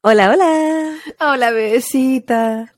[0.00, 0.96] Hola, hola.
[1.20, 2.74] Hola, bebecita.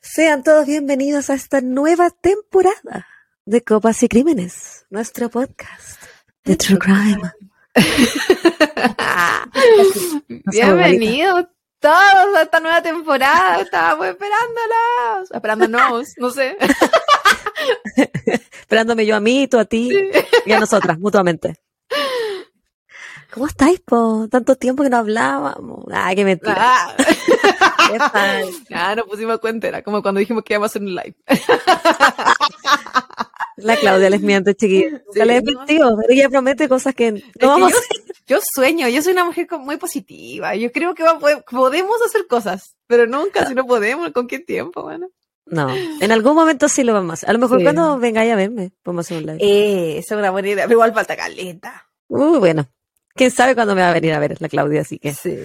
[0.00, 3.06] Sean todos bienvenidos a esta nueva temporada
[3.44, 6.02] de Copas y Crímenes, nuestro podcast
[6.44, 7.32] de True Crime.
[10.46, 11.46] Bienvenidos
[11.78, 13.60] todos a esta nueva temporada.
[13.60, 15.22] Estábamos esperándola.
[15.32, 16.56] Esperándonos, no sé.
[18.60, 19.90] Esperándome yo a mí, tú a ti
[20.46, 21.56] y a nosotras, mutuamente.
[23.32, 24.26] ¿Cómo estáis, po?
[24.28, 25.84] Tanto tiempo que no hablábamos.
[25.92, 26.56] Ay, qué mentira.
[26.58, 26.96] Ah.
[27.90, 28.44] Qué tal.
[28.72, 31.16] Ah, no pusimos cuenta, era como cuando dijimos que íbamos a hacer un live.
[33.56, 35.00] La Claudia les miente, chiquillos.
[35.12, 35.52] Sí, les no.
[35.52, 37.80] mentido, pero ella promete cosas que no Es que vamos a yo,
[38.26, 40.54] yo sueño, yo soy una mujer muy positiva.
[40.54, 41.18] Yo creo que va-
[41.50, 44.12] podemos hacer cosas, pero nunca si no podemos.
[44.12, 45.08] ¿Con qué tiempo, bueno?
[45.46, 47.30] No, en algún momento sí lo vamos a hacer.
[47.30, 47.64] A lo mejor Sí.
[47.64, 49.38] cuando vengáis a verme, podemos hacer un live.
[49.40, 51.86] Eh, esa es una buena idea, pero igual falta caleta.
[52.08, 52.68] Uy, bueno.
[53.14, 55.12] Quién sabe cuándo me va a venir a ver la Claudia, así que.
[55.12, 55.36] Sí.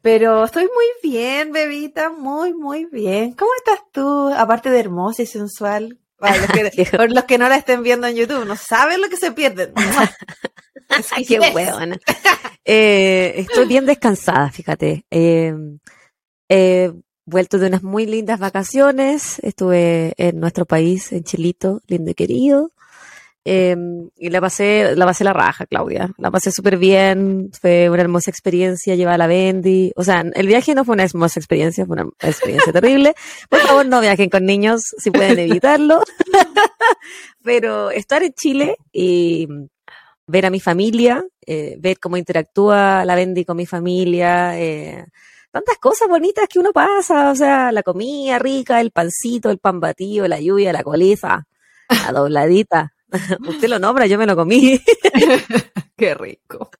[0.00, 3.32] Pero estoy muy bien, bebita, muy, muy bien.
[3.32, 4.32] ¿Cómo estás tú?
[4.34, 5.98] Aparte de hermosa y sensual.
[6.16, 9.08] Para los que, por los que no la estén viendo en YouTube, no saben lo
[9.08, 9.72] que se pierden.
[11.28, 11.98] Qué huevona.
[12.64, 15.04] Eh, estoy bien descansada, fíjate.
[15.10, 15.52] Eh,
[16.48, 16.92] he
[17.28, 19.38] vuelto de unas muy lindas vacaciones.
[19.40, 22.72] Estuve en nuestro país, en Chilito, lindo y querido.
[23.44, 23.76] Eh,
[24.16, 26.10] y la pasé, la pasé la raja, Claudia.
[26.18, 27.50] La pasé súper bien.
[27.58, 29.92] Fue una hermosa experiencia llevar a la Bendy.
[29.96, 33.14] O sea, el viaje no fue una hermosa experiencia, fue una experiencia terrible.
[33.48, 36.02] Por favor, no viajen con niños si pueden evitarlo.
[37.42, 39.48] Pero estar en Chile y
[40.26, 45.06] ver a mi familia, eh, ver cómo interactúa la Bendy con mi familia, eh,
[45.50, 49.80] tantas cosas bonitas que uno pasa, o sea, la comida rica, el pancito, el pan
[49.80, 51.46] batido, la lluvia, la coliza,
[51.88, 52.92] la dobladita.
[53.48, 54.80] Usted lo nombra, yo me lo comí.
[55.96, 56.70] Qué rico.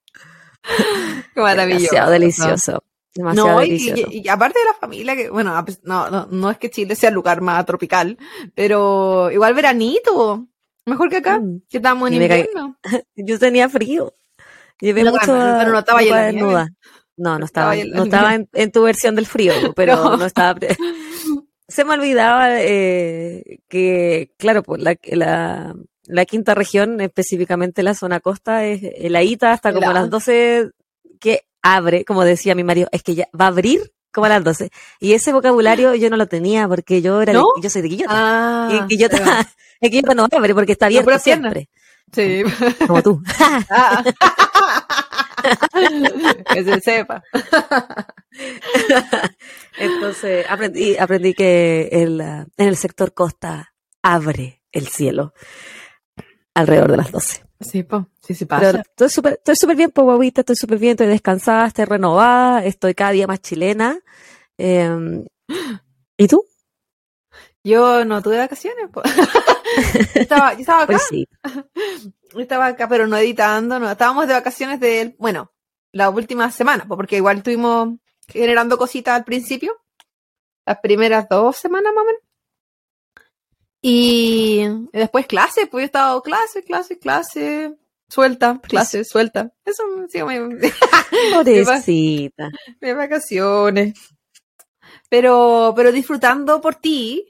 [1.35, 1.83] Qué maravilloso.
[1.85, 2.85] Demasiado delicioso.
[3.15, 4.09] Demasiado No, y, delicioso.
[4.11, 7.09] y- y aparte de la familia, que bueno, no, no, no es que Chile sea
[7.09, 8.17] el lugar más tropical,
[8.55, 10.47] pero igual veranito,
[10.85, 11.63] mejor que acá, Mm.
[11.69, 12.77] que estamos en invierno.
[13.17, 14.15] Yo tenía frío.
[14.81, 16.39] Llevé mucho pero no estaba ahí en
[17.19, 17.31] la.
[17.33, 20.17] No, no estaba, la no estaba en, en tu versión del frío, pero No.
[20.17, 20.59] no, estaba.
[21.69, 25.75] Se me olvidaba eh, que, claro, pues la, la,
[26.07, 30.71] la quinta región, específicamente la zona costa, es heladita hasta como a las 12
[31.21, 34.45] que abre, como decía mi marido, es que ya va a abrir como a las
[34.45, 34.71] 12.
[34.99, 38.13] Y ese vocabulario yo no lo tenía porque yo era de- yo soy de Quillota.
[38.15, 39.47] Ah, y Quillota, ahí va.
[39.81, 41.69] es Quillota no abre porque está abierto siempre,
[42.15, 42.45] sí.
[42.87, 43.23] como tú.
[43.69, 44.03] Ah.
[46.53, 47.23] que se sepa.
[49.79, 55.33] Entonces aprendí, aprendí que el, en el sector costa abre el cielo
[56.55, 57.45] alrededor de las 12.
[57.61, 58.09] Sí, po.
[58.25, 58.81] sí, sí Pero pasa.
[58.83, 62.95] estoy súper estoy súper bien, po, guaguita, estoy súper bien, estoy descansada, estoy renovada, estoy
[62.95, 63.99] cada día más chilena.
[64.59, 65.25] Eh,
[66.17, 66.45] ¿Y tú?
[67.69, 69.03] Yo no tuve vacaciones, po.
[69.05, 69.13] yo,
[70.15, 71.29] estaba, yo estaba acá, Pues sí.
[72.33, 73.91] yo estaba acá, pero no editando, no.
[73.91, 75.53] Estábamos de vacaciones de, bueno,
[75.93, 77.97] la última semana, po, porque igual estuvimos
[78.27, 79.75] generando cositas al principio,
[80.67, 82.23] las primeras dos semanas más o menos.
[83.81, 87.75] Y después clase, pues yo he estado clase, clase, clase,
[88.09, 89.53] suelta, clase, suelta.
[89.65, 90.39] Eso me sigo mi-
[91.33, 92.51] Pobrecita.
[92.81, 93.95] de vacaciones.
[95.09, 97.28] Pero, pero disfrutando por ti,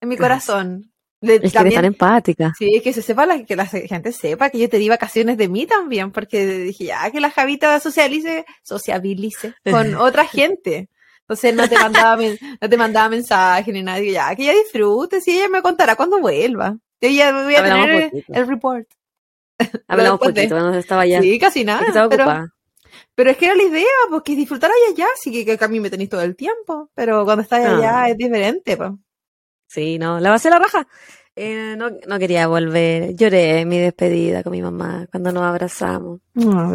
[0.00, 0.92] en mi corazón.
[1.22, 2.52] Es que también- tan empática.
[2.58, 5.48] Sí, que se sepa, la, que la gente sepa que yo te di vacaciones de
[5.48, 10.88] mí también, porque dije, ya, que la Javita socialice, sociabilice con otra gente.
[11.22, 12.22] Entonces no te mandaba,
[12.60, 15.96] no te mandaba mensaje ni nada, digo, ya, que ella disfrute, si ella me contará
[15.96, 16.76] cuando vuelva.
[17.00, 18.32] Yo ya voy a Hablamos tener poquito.
[18.34, 18.86] el report.
[19.88, 21.20] Hablamos poquito, cuando estaba allá.
[21.22, 21.84] Sí, casi nada.
[21.86, 22.46] estaba pero, ocupada.
[23.14, 25.80] pero es que era la idea, porque disfrutar allá ya, sí que, que a mí
[25.80, 27.76] me tenéis todo el tiempo, pero cuando estás Ah.
[27.76, 28.90] allá es diferente, pues.
[29.66, 30.86] Sí, no, la pasé la raja.
[31.34, 33.14] Eh, no, no quería volver.
[33.14, 36.20] Lloré en mi despedida con mi mamá cuando nos abrazamos.
[36.34, 36.74] No.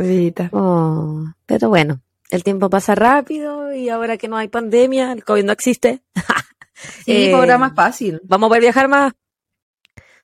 [0.52, 5.44] Oh, pero bueno, el tiempo pasa rápido y ahora que no hay pandemia, el COVID
[5.44, 6.04] no existe.
[7.06, 8.20] Sí, Eh, ahora más fácil.
[8.24, 9.14] Vamos a poder viajar más.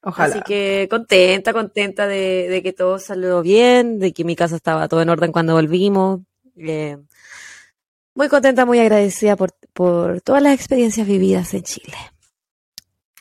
[0.02, 0.34] Ojalá.
[0.34, 4.88] Así que contenta, contenta de, de que todo salió bien, de que mi casa estaba
[4.88, 6.22] todo en orden cuando volvimos.
[6.56, 6.98] Eh,
[8.16, 11.94] muy contenta, muy agradecida por, por todas las experiencias vividas en Chile.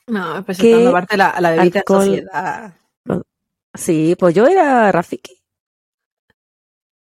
[0.07, 2.05] No, presentando ¿Qué aparte la, la bebita alcohol?
[2.05, 2.75] sociedad.
[3.75, 5.43] Sí, pues yo era Rafiki.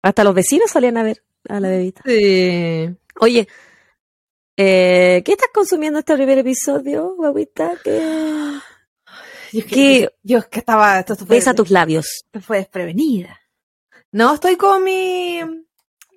[0.01, 2.01] Hasta los vecinos salían a ver a la bebita.
[2.05, 2.89] Sí.
[3.19, 3.47] Oye,
[4.57, 7.73] eh, ¿qué estás consumiendo este primer episodio, guaguita?
[7.83, 8.59] ¿Qué...
[9.51, 10.09] Yo, ¿Qué?
[10.25, 10.99] que, que estaba.
[10.99, 12.23] Esto fue, Besa tus labios.
[12.25, 13.39] esto fue desprevenida.
[14.11, 15.41] No, estoy con mi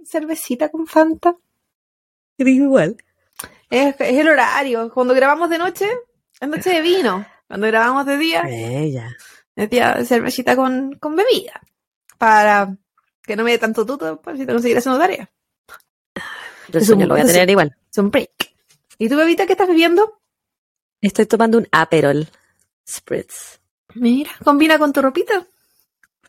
[0.04, 1.36] cervecita con Fanta.
[2.38, 2.96] Eres igual.
[3.70, 4.90] Es, es el horario.
[4.92, 5.86] Cuando grabamos de noche,
[6.42, 7.26] noche de vino.
[7.48, 9.14] Cuando grabamos de día, Ella.
[9.54, 11.60] metía cervecita con, con bebida.
[12.18, 12.76] Para
[13.22, 15.30] que no me dé tanto tuto, para si tengo que seguir haciendo tarea.
[16.68, 17.76] Yo el Es un- lo voy a es- tener igual.
[17.90, 18.30] Es un break.
[18.98, 20.20] ¿Y tu bebita qué estás bebiendo?
[21.00, 22.26] Estoy tomando un Aperol
[22.88, 23.60] Spritz.
[23.94, 25.46] Mira, combina con tu ropita.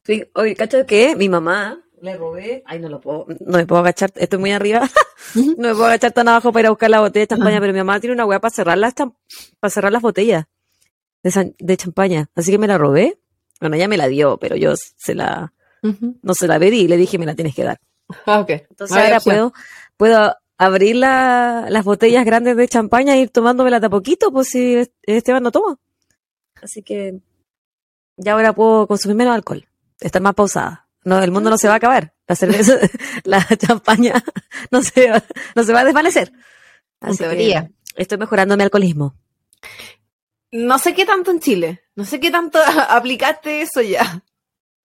[0.04, 2.64] Sí, oye, ¿cacho que mi mamá le robé?
[2.66, 4.88] Ay, no lo puedo, no me puedo agachar, estoy muy arriba.
[5.36, 7.62] no me puedo agachar tan abajo para ir a buscar la botella de champaña, Ajá.
[7.62, 10.46] pero mi mamá tiene una weá para cerrar las, para cerrar las botellas
[11.24, 12.30] de, de champaña.
[12.36, 13.20] Así que me la robé.
[13.60, 15.52] Bueno, ella me la dio, pero yo se la,
[16.22, 17.80] no se la pedí y le dije, me la tienes que dar.
[18.26, 18.50] Ah, ok.
[18.50, 19.36] Entonces Vaya ahora opción.
[19.36, 19.54] puedo,
[19.98, 24.48] puedo abrir la- las botellas grandes de champaña e ir tomándomelas de a poquito, pues
[24.50, 25.78] si Esteban no toma.
[26.62, 27.20] Así que
[28.16, 29.68] ya ahora puedo consumir menos alcohol,
[30.00, 30.87] estar más pausada.
[31.08, 32.14] No, el mundo no se va a acabar.
[32.28, 32.78] La cerveza,
[33.24, 34.22] la champaña
[34.72, 35.24] no se, va-
[35.56, 36.32] no se va a desvanecer.
[37.02, 37.72] En Así que teoría.
[37.96, 39.16] estoy mejorando mi alcoholismo.
[40.52, 41.84] No sé qué tanto en Chile.
[41.96, 42.60] No sé qué tanto
[42.90, 44.22] aplicaste eso ya.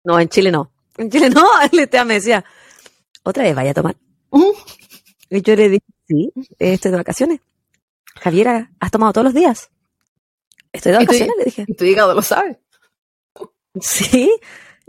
[0.04, 0.72] No, en Chile no.
[0.96, 1.46] En Chile no.
[1.70, 2.44] El Esteban me decía,
[3.22, 3.96] otra vez vaya a tomar.
[5.28, 7.40] Y yo le dije, sí, estoy de vacaciones.
[8.20, 9.70] Javiera, ¿has tomado todos los días?
[10.72, 11.64] Estoy de ¿Y tú- vacaciones, le dije.
[11.68, 12.60] Y tu hígado lo sabe.
[13.80, 14.28] Sí,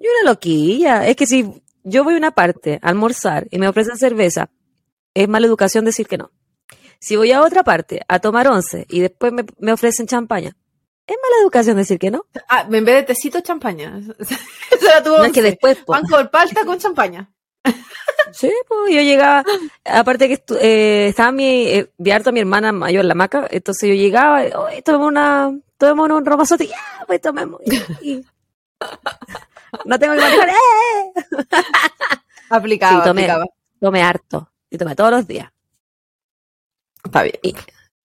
[0.02, 1.08] yo una loquilla.
[1.08, 4.50] Es que si yo voy a una parte a almorzar y me ofrecen cerveza,
[5.14, 6.32] es mala educación decir que no.
[7.00, 10.56] Si voy a otra parte a tomar once y después me, me ofrecen champaña,
[11.08, 12.26] es mala educación decir que no.
[12.48, 14.00] Ah, en vez de tecito, champaña.
[14.20, 15.94] Eso era tu No es que después, po.
[15.94, 17.30] Pan con palta con champaña.
[18.34, 19.44] Sí, pues yo llegaba,
[19.84, 23.46] aparte que estu- eh, estaba mi, eh, vi harto a mi hermana mayor, la maca,
[23.52, 26.78] entonces yo llegaba, y, oye, tomemos una, tomemos un romazote, ya,
[27.08, 27.60] pues tomemos.
[28.02, 28.26] Y, y-
[29.86, 30.54] no tengo que manejar, ¡eh!
[32.50, 33.22] Aplicaba, Sí, tomé.
[33.24, 33.46] aplicaba.
[33.80, 35.52] Tomé harto, y tomé todos los días.
[37.04, 37.36] Está bien.
[37.42, 37.56] Y,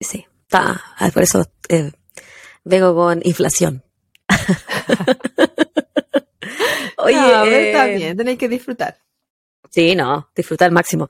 [0.00, 0.80] sí, está,
[1.12, 1.92] por eso eh,
[2.64, 3.82] vengo con inflación.
[6.98, 8.98] Oye, pero está eh, bien, tenéis que disfrutar.
[9.70, 11.08] Sí, no, disfrutar al máximo.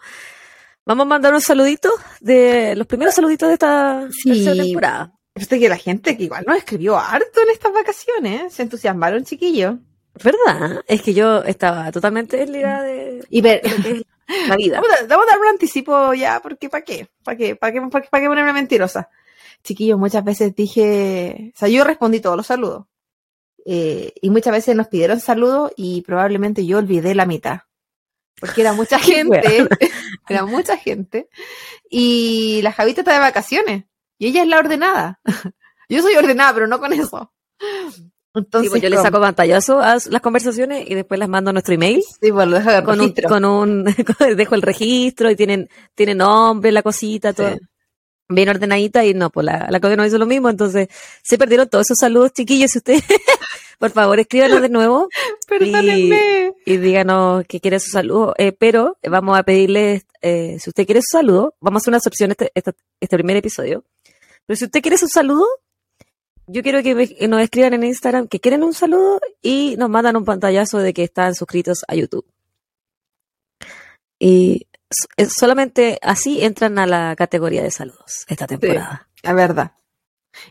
[0.85, 4.45] Vamos a mandar un saludito de los primeros saluditos de esta Sí.
[4.45, 5.13] temporada.
[5.35, 9.77] Viste que la gente que igual nos escribió harto en estas vacaciones, se entusiasmaron, chiquillos.
[10.23, 10.85] ¿Verdad?
[10.87, 14.81] Es que yo estaba totalmente desligada de Y ver, de lo que es la vida.
[14.81, 17.09] Vamos a, dar un anticipo ya, porque ¿para qué?
[17.23, 17.57] ¿Para qué?
[17.57, 19.09] ¿Para qué, para qué ponerme mentirosa?
[19.63, 22.87] Chiquillos, muchas veces dije, o sea, yo respondí todos los saludos.
[23.65, 27.61] Eh, y muchas veces nos pidieron saludos y probablemente yo olvidé la mitad.
[28.39, 29.69] Porque era mucha gente,
[30.29, 31.29] era mucha gente.
[31.91, 33.85] Y la Javita está de vacaciones.
[34.19, 35.21] Y ella es la ordenada.
[35.89, 37.33] Yo soy ordenada, pero no con eso.
[38.37, 39.07] Entonces, Sí, pues yo le ¿cómo?
[39.07, 42.03] saco pantallazo a las conversaciones y después las mando a nuestro email.
[42.21, 43.85] Sí, pues lo dejo de con un, con un
[44.37, 47.57] dejo el registro y tienen, tiene nombre, la cosita, todo
[48.29, 50.89] bien ordenadita y no, pues la, la Claudia no hizo lo mismo, entonces
[51.23, 53.05] se perdieron todos esos saludos, chiquillos, si ustedes,
[53.79, 55.09] por favor, escríbanos de nuevo
[55.49, 56.53] Perdónenme.
[56.65, 61.03] y díganos que quiere su saludo, eh, pero vamos a pedirle, eh, si usted quiere
[61.03, 63.85] su saludo, vamos a hacer una excepción este, este, este primer episodio,
[64.45, 65.47] pero si usted quiere su saludo,
[66.47, 69.89] yo quiero que, me- que nos escriban en Instagram que quieren un saludo y nos
[69.91, 72.27] mandan un pantallazo de que están suscritos a YouTube.
[74.19, 74.67] Y
[75.17, 79.09] es- solamente así entran a la categoría de saludos esta temporada.
[79.23, 79.73] La verdad.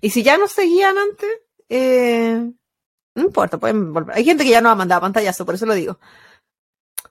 [0.02, 1.30] Y si ya nos seguían antes,
[1.70, 2.52] eh,
[3.16, 4.16] no importa, pueden volver.
[4.18, 6.00] Hay gente que ya no ha mandado pantallazo, por eso lo digo.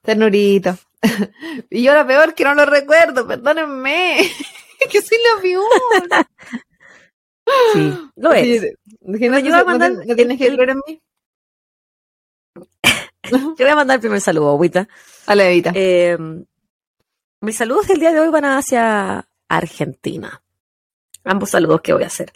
[0.01, 0.77] Ternurito.
[1.69, 4.29] y yo lo peor que no lo recuerdo, perdónenme.
[4.91, 6.25] que soy la peor.
[7.73, 8.61] Sí, lo es.
[8.61, 8.69] Sí,
[9.01, 11.01] no, yo voy a mandar no- no tienes que creer en mí.
[13.31, 14.87] Yo voy a mandar el primer saludo, Agüita.
[15.25, 15.71] A la Evita.
[15.73, 16.15] Eh,
[17.41, 20.43] mis saludos del día de hoy van hacia Argentina.
[21.23, 22.31] Ambos saludos que voy a hacer.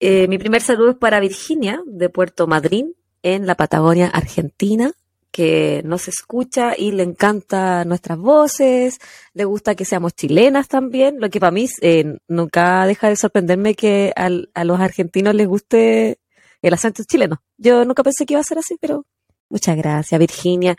[0.00, 4.92] Eh, mi primer saludo es para Virginia, de Puerto Madryn, en la Patagonia, Argentina,
[5.36, 9.00] que nos escucha y le encanta nuestras voces,
[9.32, 13.74] le gusta que seamos chilenas también, lo que para mí eh, nunca deja de sorprenderme
[13.74, 16.20] que al- a los argentinos les guste
[16.62, 17.42] el acento chileno.
[17.58, 19.06] Yo nunca pensé que iba a ser así, pero
[19.50, 20.76] muchas gracias, Virginia.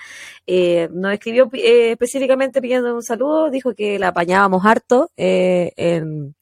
[0.48, 6.34] Eh, nos escribió eh, específicamente pidiendo un saludo, dijo que la apañábamos harto eh, en,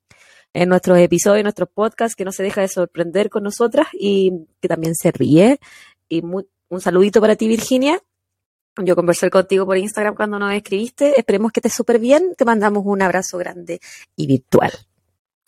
[0.53, 4.45] en nuestros episodios, en nuestros podcasts, que no se deja de sorprender con nosotras y
[4.61, 5.57] que también se ríe.
[6.09, 6.43] Y mu-
[6.73, 8.01] un saludito para ti, Virginia.
[8.77, 11.13] Yo conversé contigo por Instagram cuando nos escribiste.
[11.19, 12.33] Esperemos que estés súper bien.
[12.35, 13.79] Te mandamos un abrazo grande
[14.15, 14.71] y virtual.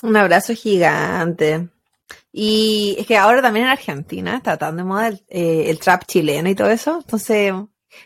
[0.04, 1.70] Un abrazo gigante.
[2.32, 6.06] Y es que ahora también en Argentina está tan de moda el, eh, el trap
[6.06, 6.98] chileno y todo eso.
[6.98, 7.52] Entonces,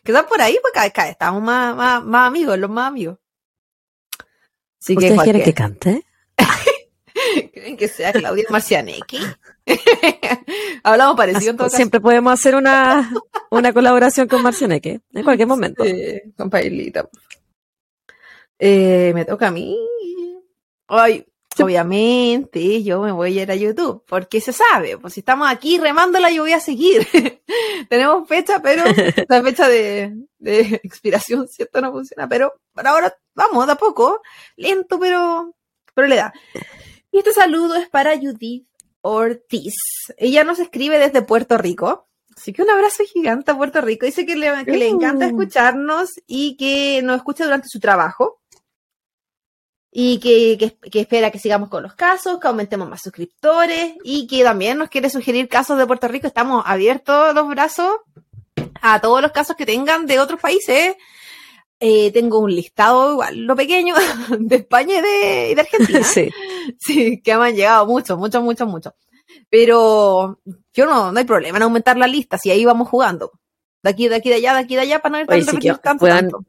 [0.04, 3.18] quizás por ahí, pues cada, cada- estamos más, más, más amigos, los más amigos.
[4.82, 6.06] Así que ¿Ustedes quieren que cante?
[7.54, 9.20] ¿Creen que sea Claudia Marcianeque?
[10.84, 11.76] Hablamos parecido caso.
[11.76, 13.12] Siempre podemos hacer una,
[13.50, 15.84] una colaboración con Marcianeque, en cualquier momento.
[15.84, 17.10] Eh, con Pailita.
[18.58, 19.78] Eh, me toca a mí.
[20.88, 21.26] Ay,
[21.62, 25.78] obviamente yo me voy a ir a YouTube, porque se sabe, pues si estamos aquí
[25.78, 27.08] remándola yo voy a seguir.
[27.90, 28.84] Tenemos fecha, pero
[29.28, 31.82] la fecha de, de expiración, ¿cierto?
[31.82, 34.22] No funciona, pero por ahora vamos, de a poco,
[34.56, 35.56] lento, pero,
[35.94, 36.34] pero le da.
[37.12, 38.69] Y este saludo es para Judith
[39.02, 39.76] Ortiz.
[40.18, 42.08] Ella nos escribe desde Puerto Rico.
[42.36, 44.06] Así que un abrazo gigante a Puerto Rico.
[44.06, 45.30] Dice que le, que le encanta Uh.
[45.30, 48.40] escucharnos y que nos escucha durante su trabajo.
[49.92, 54.28] Y que, que- que espera que sigamos con los casos, que aumentemos más suscriptores y
[54.28, 56.28] que también nos quiere sugerir casos de Puerto Rico.
[56.28, 57.96] Estamos abiertos los brazos
[58.82, 60.96] a todos los casos que tengan de otros países.
[61.82, 63.96] Eh, tengo un listado igual, lo pequeño,
[64.40, 66.04] de España y de, y de Argentina.
[66.04, 66.30] Sí.
[66.80, 68.94] Sí, que me han llegado muchos, muchos, muchos, muchos.
[69.50, 70.40] Pero
[70.74, 73.32] yo no, no hay problema en aumentar la lista, si ahí vamos jugando.
[73.84, 75.58] De aquí, de aquí, de allá, de aquí, de allá, para no ir Oye, sí
[75.82, 76.46] tanto, puedan- tanto.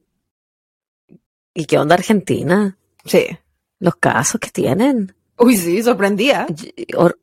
[1.54, 2.76] ¿Y qué onda Argentina?
[3.04, 3.26] Sí.
[3.78, 5.14] Los casos que tienen.
[5.38, 6.46] Uy, sí, sorprendía.
[6.96, 7.18] Hor-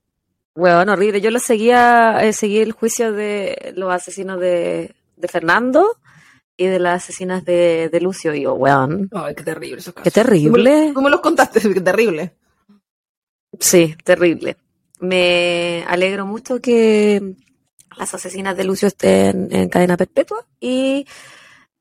[0.56, 1.22] Weón, horrible.
[1.22, 5.86] Yo lo seguía, eh, seguí el juicio de los asesinos de, de Fernando
[6.58, 8.34] y de las asesinas de, de Lucio.
[8.34, 10.04] Y yo, weón, Ay, qué terrible esos casos.
[10.12, 10.92] qué terrible.
[10.96, 11.60] ¿Cómo los contaste?
[11.62, 12.36] Qué terrible.
[13.60, 14.58] Sí, terrible.
[15.00, 17.36] Me alegro mucho que
[17.98, 21.06] las asesinas de Lucio estén en cadena perpetua y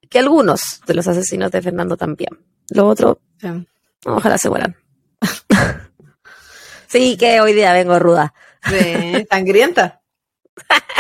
[0.09, 2.39] que algunos de los asesinos de Fernando también.
[2.71, 3.49] Lo otro, Sí.
[4.05, 4.77] ojalá se mueran.
[6.89, 8.35] sí, que hoy día vengo ruda.
[8.69, 10.01] Sí, sangrienta.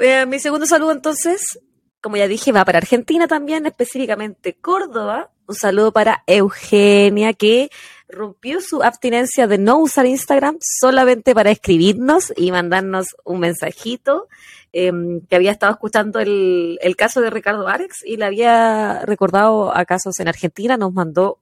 [0.00, 1.58] Eh, mi segundo saludo entonces,
[2.00, 5.32] como ya dije, va para Argentina también, específicamente Córdoba.
[5.48, 7.68] Un saludo para Eugenia que
[8.08, 14.28] rompió su abstinencia de no usar Instagram solamente para escribirnos y mandarnos un mensajito
[14.72, 14.92] eh,
[15.28, 19.84] que había estado escuchando el, el caso de Ricardo Arex y le había recordado a
[19.84, 21.38] casos en Argentina, nos mandó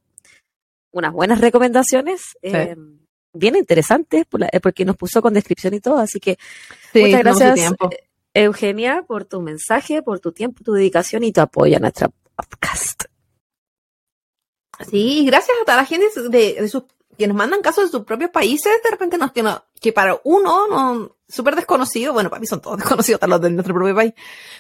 [0.93, 2.23] unas buenas recomendaciones.
[2.43, 2.77] eh,
[3.33, 6.39] bien interesantes eh, porque nos puso con descripción y todo, así que
[6.93, 7.91] Sí, Muchas gracias, tiempo.
[8.33, 13.05] Eugenia, por tu mensaje, por tu tiempo, tu dedicación y tu apoyo a nuestra podcast.
[14.91, 16.85] Sí, gracias a toda la gente de, de sus,
[17.17, 20.21] que nos mandan casos de sus propios países, de repente nos que, no- que para
[20.25, 23.95] uno, no, súper desconocido, bueno, para mí son todos desconocidos, hasta los de nuestro propio
[23.95, 24.13] país,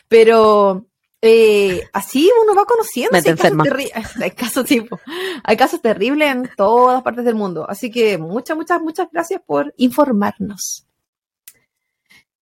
[0.08, 0.86] pero
[1.20, 3.10] eh, así uno va conociendo.
[3.12, 5.00] Me sí, hay, casos hay casos tipo,
[5.44, 9.74] hay casos terribles en todas partes del mundo, así que muchas, muchas, muchas gracias por
[9.76, 10.86] informarnos.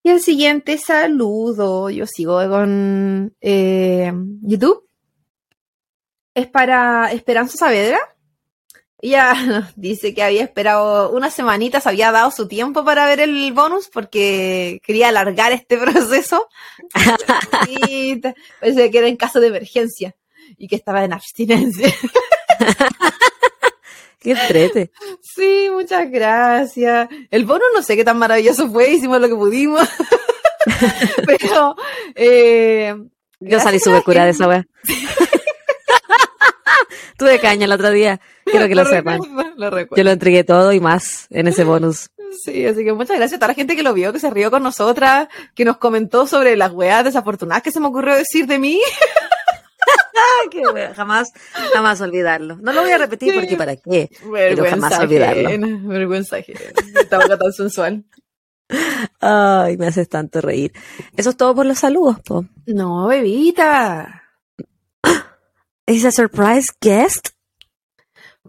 [0.06, 4.12] Y el siguiente saludo, yo sigo con eh,
[4.42, 4.84] YouTube
[6.33, 7.99] es para Esperanza Saavedra.
[8.99, 13.51] Ella nos dice que había esperado unas semanitas, había dado su tiempo para ver el
[13.53, 16.47] bonus porque quería alargar este proceso.
[17.67, 18.21] y
[18.59, 20.15] parece que era en caso de emergencia
[20.57, 21.93] y que estaba en abstinencia.
[24.19, 24.91] Qué entrete.
[25.21, 27.09] Sí, muchas gracias.
[27.29, 29.85] El bonus no sé qué tan maravilloso fue, hicimos lo que pudimos.
[31.25, 31.75] Pero
[32.15, 32.95] eh,
[33.41, 34.65] Yo salí súper curada de esa wea.
[37.17, 38.19] Tuve caña el otro día.
[38.45, 39.21] Quiero que lo sepan.
[39.21, 39.95] recuerdo, lo recuerdo.
[39.95, 42.09] Yo lo entregué todo y más en ese bonus.
[42.43, 44.49] Sí, así que muchas gracias a toda la gente que lo vio, que se rió
[44.49, 48.57] con nosotras, que nos comentó sobre las weas desafortunadas que se me ocurrió decir de
[48.57, 48.81] mí.
[50.41, 50.93] Ay, qué wea.
[50.93, 51.31] Jamás,
[51.73, 52.57] jamás olvidarlo.
[52.57, 54.09] No lo voy a repetir porque para qué.
[54.69, 55.47] jamás olvidarlo.
[55.47, 56.59] ajena, vergüenza ajena.
[56.99, 58.03] Esta boca tan sensual.
[59.19, 60.73] Ay, me haces tanto reír.
[61.15, 62.45] Eso es todo por los saludos, po.
[62.65, 64.23] No, bebita.
[65.93, 67.29] ¿Es a surprise guest?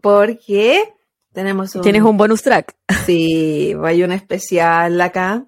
[0.00, 0.94] Porque
[1.34, 1.82] tenemos un...
[1.82, 2.74] Tienes un bonus track.
[3.04, 5.44] Sí, hay un especial acá,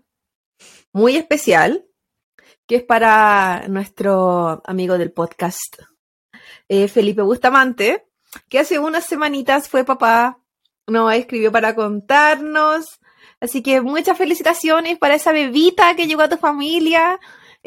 [0.92, 1.86] muy especial,
[2.66, 5.78] que es para nuestro amigo del podcast,
[6.68, 8.06] eh, Felipe Bustamante,
[8.50, 10.38] que hace unas semanitas fue papá,
[10.86, 13.00] nos escribió para contarnos,
[13.40, 17.18] así que muchas felicitaciones para esa bebita que llegó a tu familia,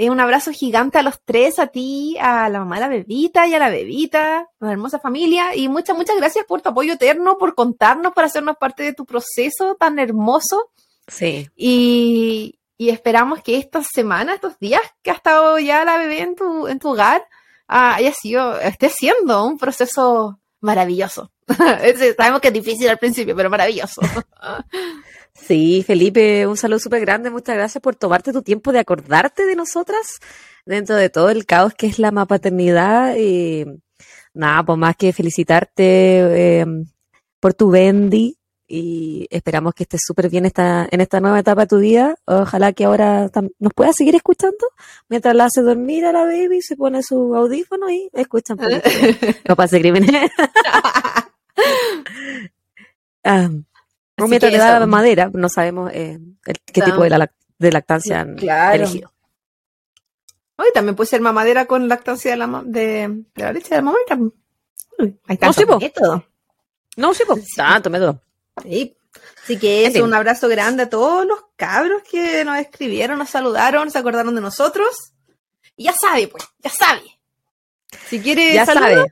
[0.02, 3.48] eh, un abrazo gigante a los tres, a ti, a la mamá de la bebita
[3.48, 5.54] y a la bebita, una hermosa familia.
[5.58, 9.06] Y muchas, muchas gracias por tu apoyo eterno, por contarnos, por hacernos parte de tu
[9.06, 10.72] proceso tan hermoso.
[11.06, 11.50] Sí.
[11.58, 16.36] Y, y esperamos que estas semanas, estos días que ha estado ya la bebé en
[16.38, 17.28] tu, en tu hogar,
[17.68, 21.30] ah, haya sido, esté siendo un proceso maravilloso.
[22.18, 24.00] Sabemos que es difícil al principio, pero maravilloso.
[25.46, 27.30] Sí, Felipe, un saludo súper grande.
[27.30, 30.20] Muchas gracias por tomarte tu tiempo de acordarte de nosotras
[30.66, 33.16] dentro de todo el caos que es la mapaternidad.
[33.18, 33.66] Y
[34.34, 36.66] nada, pues más que felicitarte eh,
[37.40, 41.68] por tu Bendy y esperamos que estés súper bien esta, en esta nueva etapa de
[41.68, 42.16] tu vida.
[42.26, 44.68] Ojalá que ahora nos puedas seguir escuchando
[45.10, 48.70] mientras la hace dormir a la baby, se pone su audífono y escuchan por
[49.48, 50.32] no pase crímenes.
[54.26, 56.20] Ah, mientras le da madera, no sabemos eh,
[56.66, 59.12] qué tipo de, la, de lactancia han elegido.
[60.56, 63.98] Hoy también puede ser mamadera con lactancia de la, de, la leche de la mamá.
[65.00, 66.26] Ahí está no, sí, método.
[66.98, 67.46] No, sí, pues.
[67.56, 68.22] Tanto método.
[68.64, 68.96] Sí.
[69.44, 73.90] Así que es un abrazo grande a todos los cabros que nos escribieron, nos saludaron,
[73.90, 75.14] se acordaron de nosotros.
[75.76, 77.02] Y ya sabe, pues, ya sabe.
[78.08, 79.06] Si quiere ya sabe.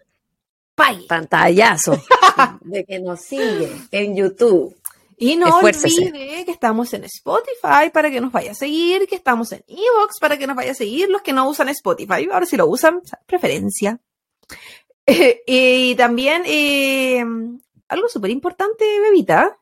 [1.07, 1.99] Pantallazo
[2.61, 4.76] de que nos sigue en YouTube.
[5.19, 9.51] Y no olvide que estamos en Spotify para que nos vaya a seguir, que estamos
[9.51, 12.29] en Evox para que nos vaya a seguir los que no usan Spotify.
[12.31, 14.00] Ahora si lo usan, preferencia.
[15.47, 17.25] y también eh,
[17.88, 19.57] algo súper importante, bebita.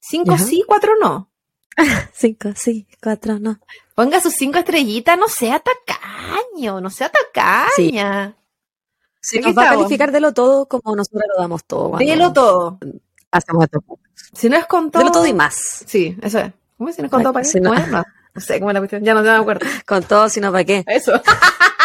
[0.00, 1.30] Cinco sí, cuatro no.
[2.14, 3.60] cinco sí, cuatro no.
[3.94, 8.38] Ponga sus cinco estrellitas, no sea tacaño, no sea tacaña.
[9.20, 11.98] Si nos va a calificar de lo todo como nosotros lo damos todo.
[11.98, 12.78] De lo todo.
[13.36, 13.82] Hacemos esto.
[14.32, 15.00] Si no es con todo.
[15.00, 15.84] De lo todo y más.
[15.86, 16.52] Sí, eso es.
[16.76, 17.60] ¿Cómo es si no es con todo para qué?
[17.60, 18.04] no, no.
[18.40, 19.04] sé cómo es la cuestión.
[19.04, 19.66] Ya no, me acuerdo.
[19.86, 20.84] Con todo, sino para qué.
[20.86, 21.12] Eso.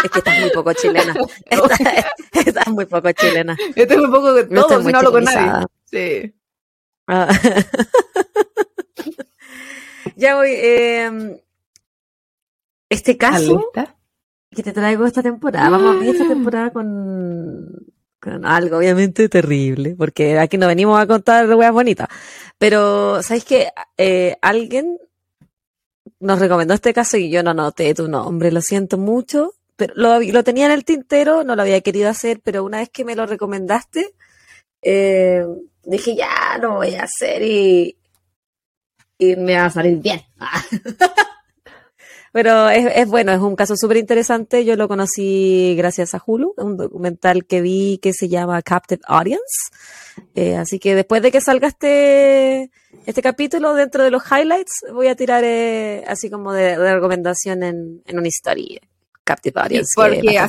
[0.03, 1.13] Es que estás muy poco chilena.
[2.31, 3.55] Estás, muy poco chilena.
[3.75, 5.67] Estoy muy poco de todo, si no hablo con nadie.
[5.86, 6.36] Sí.
[7.05, 7.29] Ah.
[10.15, 10.50] ya voy.
[10.50, 11.39] Eh,
[12.89, 13.72] este caso
[14.50, 15.70] que te traigo esta temporada.
[15.70, 17.93] Vamos a ver esta temporada con,
[18.43, 22.07] algo obviamente terrible, porque aquí no venimos a contar weas bonitas.
[22.57, 23.69] Pero, ¿sabes qué?
[23.97, 24.97] Eh, alguien
[26.19, 29.53] nos recomendó este caso y yo no noté tu nombre, lo siento mucho
[29.95, 33.15] lo, tenía en el tintero, no lo había querido hacer, pero una vez que me
[33.15, 34.13] lo recomendaste,
[34.81, 35.46] eh,
[35.83, 37.98] dije, ya lo voy a hacer y,
[39.17, 40.22] y me va a salir bien.
[42.31, 44.63] pero es, bueno, es un caso súper interesante.
[44.63, 49.72] Yo lo conocí gracias a Hulu, un documental que vi que se llama Captive Audience.
[50.35, 52.72] Eh, así que después de que salga este,
[53.05, 58.01] este capítulo dentro de los highlights, voy a tirar eh, así como de, recomendación en,
[58.05, 58.79] en una historia.
[59.25, 59.61] Captive
[59.96, 60.39] porque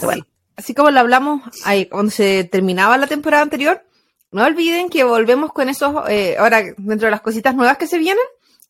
[0.56, 3.84] así, como lo hablamos ahí, cuando se terminaba la temporada anterior,
[4.30, 7.98] no olviden que volvemos con esos, eh, ahora dentro de las cositas nuevas que se
[7.98, 8.24] vienen,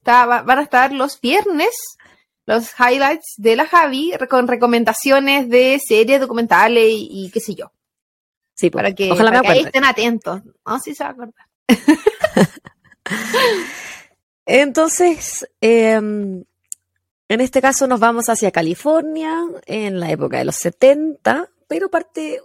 [0.05, 1.70] van a estar los viernes
[2.46, 7.72] los highlights de la Javi con recomendaciones de series, documentales y, qué sé yo.
[8.55, 10.42] Sí, pues, para que, ojalá ahí estén atentos.
[10.66, 11.48] No, sí se va a acordar.
[14.46, 16.44] Entonces, eh, en
[17.28, 22.40] este caso nos vamos hacia California en la época de los 70, pero parte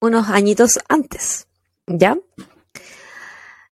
[0.00, 1.48] unos añitos antes,
[1.86, 2.16] ¿ya?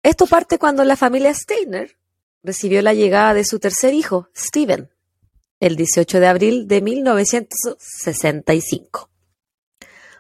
[0.03, 1.97] Esto parte cuando la familia Steiner
[2.43, 4.91] recibió la llegada de su tercer hijo, Steven,
[5.61, 9.09] el 18 de abril de 1965.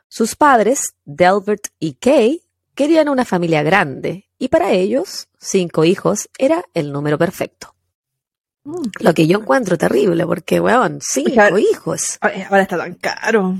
[0.08, 2.42] Sus padres, Delbert y Kay,
[2.74, 7.74] querían una familia grande y para ellos, cinco hijos era el número perfecto.
[8.64, 8.90] Mm.
[9.00, 12.18] Lo que yo encuentro terrible, porque, weón, cinco hijos.
[12.20, 13.56] Ahora está tan caro.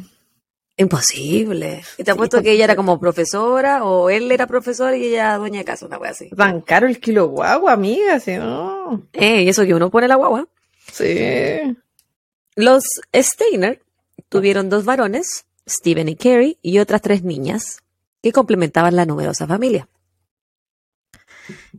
[0.76, 1.82] Imposible.
[1.98, 5.58] Y te apuesto que ella era como profesora, o él era profesor y ella dueña
[5.58, 6.30] de casa, una wea así.
[6.30, 9.06] Tan caro el kilo guagua, amiga, ¿sí no?
[9.12, 10.48] Eh, y eso que uno pone la guagua.
[10.92, 11.76] Sí.
[12.56, 13.82] Los Steiner
[14.28, 17.78] tuvieron dos varones, Steven y Carrie, y otras tres niñas,
[18.22, 19.88] que complementaban la numerosa familia.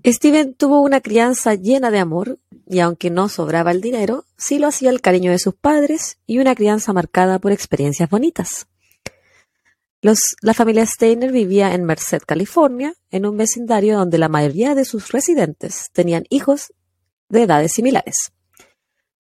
[0.06, 4.68] Steven tuvo una crianza llena de amor y aunque no sobraba el dinero, sí lo
[4.68, 8.68] hacía el cariño de sus padres y una crianza marcada por experiencias bonitas.
[10.42, 15.12] la familia Steiner vivía en Merced, California, en un vecindario donde la mayoría de sus
[15.12, 16.74] residentes tenían hijos
[17.30, 18.32] de edades similares.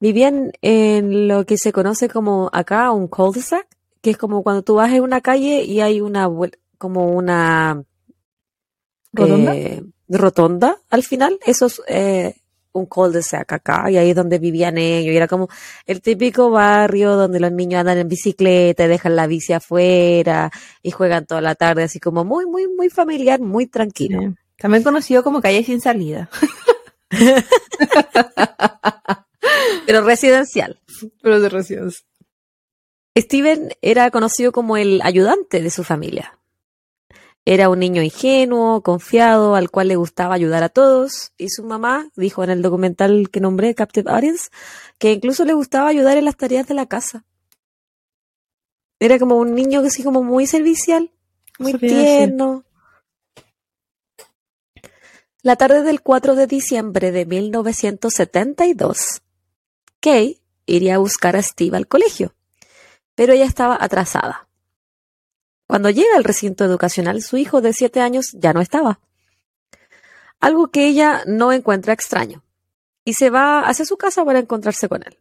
[0.01, 3.67] Vivían en lo que se conoce como acá un cul-de-sac,
[4.01, 6.27] que es como cuando tú vas en una calle y hay una
[6.79, 7.83] como una
[10.09, 11.37] rotonda al final.
[11.45, 12.35] Eso es eh,
[12.73, 15.13] un col de sac acá y ahí es donde vivían ellos.
[15.13, 15.49] Y era como
[15.85, 20.49] el típico barrio donde los niños andan en bicicleta, dejan la bici afuera
[20.81, 24.33] y juegan toda la tarde, así como muy, muy, muy familiar, muy tranquilo.
[24.57, 26.27] También conocido como calle sin salida.
[29.91, 30.79] Pero residencial.
[31.21, 32.05] Pero de residencial.
[33.17, 36.39] Steven era conocido como el ayudante de su familia.
[37.43, 42.09] Era un niño ingenuo, confiado, al cual le gustaba ayudar a todos, y su mamá
[42.15, 44.47] dijo en el documental que nombré, Captive Audience,
[44.97, 47.25] que incluso le gustaba ayudar en las tareas de la casa.
[48.97, 51.11] Era como un niño que sí como muy servicial,
[51.59, 52.63] muy tierno.
[55.41, 59.21] La tarde del 4 de diciembre de 1972,
[60.01, 62.33] Kay iría a buscar a Steve al colegio,
[63.15, 64.47] pero ella estaba atrasada.
[65.67, 68.99] Cuando llega al recinto educacional, su hijo de siete años ya no estaba.
[70.39, 72.43] Algo que ella no encuentra extraño,
[73.05, 75.17] y se va hacia su casa para encontrarse con él.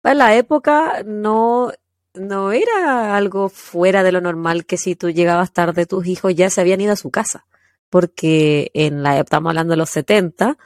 [0.00, 1.72] Para la época no,
[2.14, 6.50] no era algo fuera de lo normal que si tú llegabas tarde tus hijos ya
[6.50, 7.46] se habían ido a su casa
[7.90, 10.58] porque en la estamos hablando de los 70,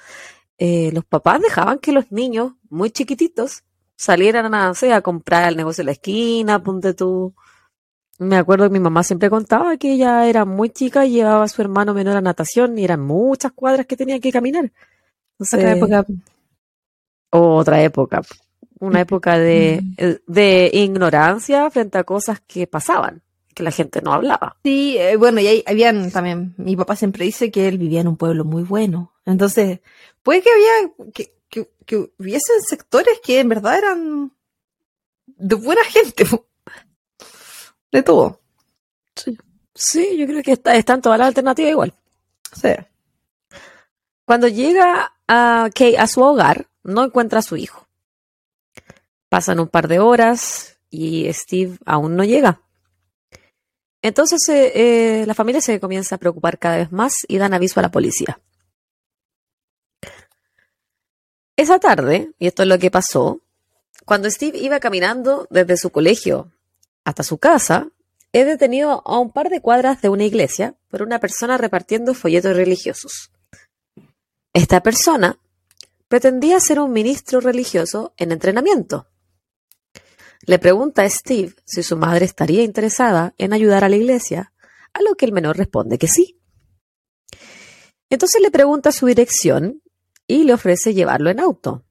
[0.63, 3.65] eh, los papás dejaban que los niños muy chiquititos
[3.97, 7.35] salieran a, a comprar el negocio de la esquina, ponte tú.
[8.19, 11.49] Me acuerdo que mi mamá siempre contaba que ella era muy chica y llevaba a
[11.49, 14.71] su hermano menor a natación y eran muchas cuadras que tenía que caminar.
[15.39, 16.07] otra época.
[17.31, 18.23] Otra época.
[18.81, 20.31] Una época de, mm.
[20.31, 23.23] de ignorancia frente a cosas que pasaban
[23.55, 24.57] que la gente no hablaba.
[24.63, 28.09] Sí, eh, bueno, y ahí habían también, mi papá siempre dice que él vivía en
[28.09, 29.13] un pueblo muy bueno.
[29.27, 29.81] Entonces,
[30.23, 34.33] puede que había, que, que, hubiesen sectores que en verdad eran
[35.27, 36.25] de buena gente.
[37.93, 38.41] De todo.
[39.17, 39.37] Sí,
[39.75, 41.95] sí yo creo que está, están todas las alternativas igual.
[42.53, 42.69] Sí.
[44.25, 47.89] Cuando llega a, Kay a su hogar, no encuentra a su hijo.
[49.29, 52.61] Pasan un par de horas y Steve aún no llega.
[54.03, 57.81] Entonces eh, eh, la familia se comienza a preocupar cada vez más y dan aviso
[57.81, 58.41] a la policía.
[61.57, 63.41] Esa tarde, y esto es lo que pasó,
[64.07, 66.51] cuando Steve iba caminando desde su colegio
[67.05, 67.89] hasta su casa,
[68.33, 72.57] es detenido a un par de cuadras de una iglesia por una persona repartiendo folletos
[72.57, 73.31] religiosos.
[74.53, 75.39] Esta persona
[76.09, 79.07] pretendía ser un ministro religioso en entrenamiento.
[80.47, 84.53] Le pregunta a Steve si su madre estaría interesada en ayudar a la iglesia,
[84.93, 86.41] a lo que el menor responde que sí.
[88.09, 89.83] Entonces le pregunta su dirección
[90.27, 91.85] y le ofrece llevarlo en auto,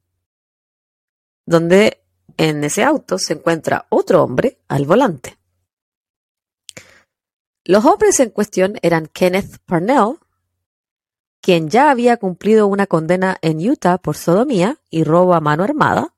[1.45, 2.01] donde
[2.37, 5.37] en ese auto se encuentra otro hombre al volante.
[7.65, 10.17] Los hombres en cuestión eran Kenneth Parnell,
[11.41, 16.15] quien ya había cumplido una condena en Utah por sodomía y robo a mano armada,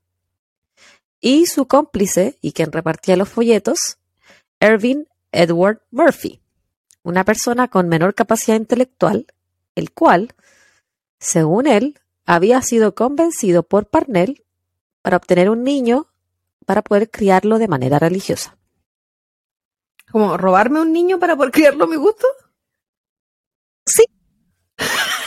[1.21, 3.99] y su cómplice y quien repartía los folletos,
[4.59, 6.41] Ervin Edward Murphy,
[7.03, 9.27] una persona con menor capacidad intelectual,
[9.75, 10.33] el cual,
[11.19, 14.43] según él, había sido convencido por Parnell
[15.01, 16.07] para obtener un niño
[16.65, 18.57] para poder criarlo de manera religiosa.
[20.11, 22.27] ¿Como robarme un niño para poder criarlo a mi gusto?
[23.85, 24.03] Sí.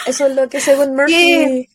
[0.07, 1.69] Eso es lo que según Murphy Qué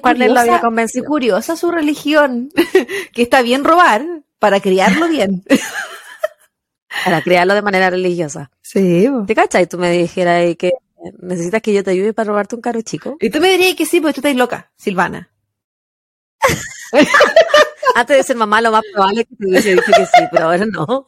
[0.00, 0.60] curiosa,
[0.92, 2.50] qué curiosa su religión,
[3.12, 4.04] que está bien robar
[4.38, 5.44] para criarlo bien.
[7.04, 8.50] para criarlo de manera religiosa.
[8.60, 9.08] Sí.
[9.26, 9.66] ¿Te cachai?
[9.66, 10.72] Tú me dijeras que
[11.20, 13.16] necesitas que yo te ayude para robarte un caro chico.
[13.20, 15.30] Y tú me dirías que sí, porque tú estás loca, Silvana.
[17.94, 20.46] Antes de ser mamá, lo más probable es que te hubiese dicho que sí, pero
[20.46, 21.06] ahora no.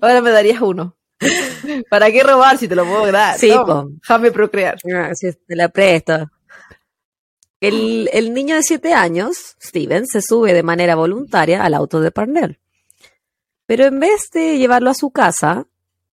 [0.00, 0.96] Ahora me darías uno.
[1.88, 3.38] ¿Para qué robar si te lo puedo dar?
[3.38, 4.76] Sí, no, déjame procrear.
[4.94, 6.28] Ah, si te la presto.
[7.62, 12.58] El, niño de siete años, Steven, se sube de manera voluntaria al auto de Parnell.
[13.66, 15.68] Pero en vez de llevarlo a su casa,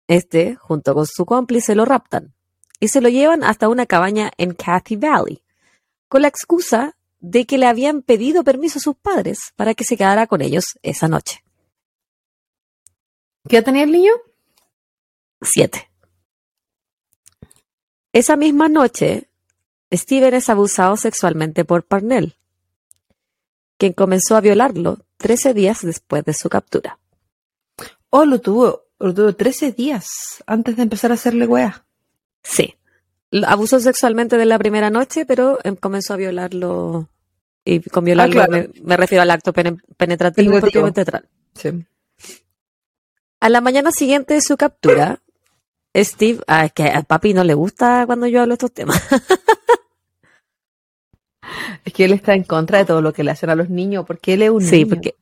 [0.08, 2.34] este, junto con su cómplice, lo raptan
[2.80, 5.42] y se lo llevan hasta una cabaña en Cathy Valley,
[6.08, 9.96] con la excusa de que le habían pedido permiso a sus padres para que se
[9.96, 11.42] quedara con ellos esa noche.
[13.48, 14.12] ¿Qué edad tenía el niño?
[15.40, 15.90] Siete.
[18.12, 19.27] Esa misma noche,
[19.92, 22.34] Steven es abusado sexualmente por Parnell,
[23.78, 26.98] quien comenzó a violarlo 13 días después de su captura.
[28.10, 30.08] Oh, lo tuvo, lo tuvo 13 días
[30.46, 31.84] antes de empezar a hacerle wea.
[32.42, 32.74] Sí.
[33.46, 37.08] Abusó sexualmente de la primera noche, pero em, comenzó a violarlo.
[37.64, 41.04] Y con violarlo ah, me, refiero al acto penetrativo propiamente
[41.54, 41.84] Sí.
[43.40, 45.20] A la mañana siguiente de su captura,
[45.94, 49.02] Steve, ah, que a papi no le gusta cuando yo hablo estos temas.
[51.84, 54.04] es que él está en contra de todo lo que le hacen a los niños,
[54.06, 55.14] porque él es un sí, porque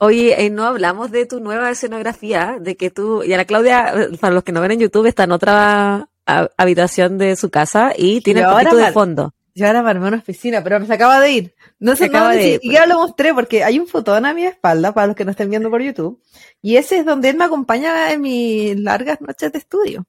[0.00, 3.92] Oye, eh, no hablamos de tu nueva escenografía, de que tú, y a la Claudia,
[4.20, 6.08] para los que no ven en YouTube, está en otra
[6.56, 9.34] habitación de su casa y tiene un poquito de fondo.
[9.58, 11.54] Yo ahora me armé una oficina, pero se acaba de ir.
[11.80, 12.60] No sé, acaba de ir.
[12.62, 15.32] Y ya lo mostré porque hay un fotón a mi espalda, para los que no
[15.32, 16.22] estén viendo por YouTube,
[16.62, 20.06] y ese es donde él me acompaña en mis largas noches de estudio.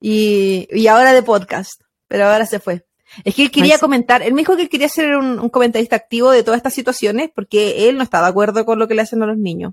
[0.00, 2.86] Y, y ahora de podcast, pero ahora se fue.
[3.24, 6.44] Es que él quería comentar, él me dijo que quería ser un, comentarista activo de
[6.44, 9.26] todas estas situaciones porque él no está de acuerdo con lo que le hacen a
[9.26, 9.72] los niños.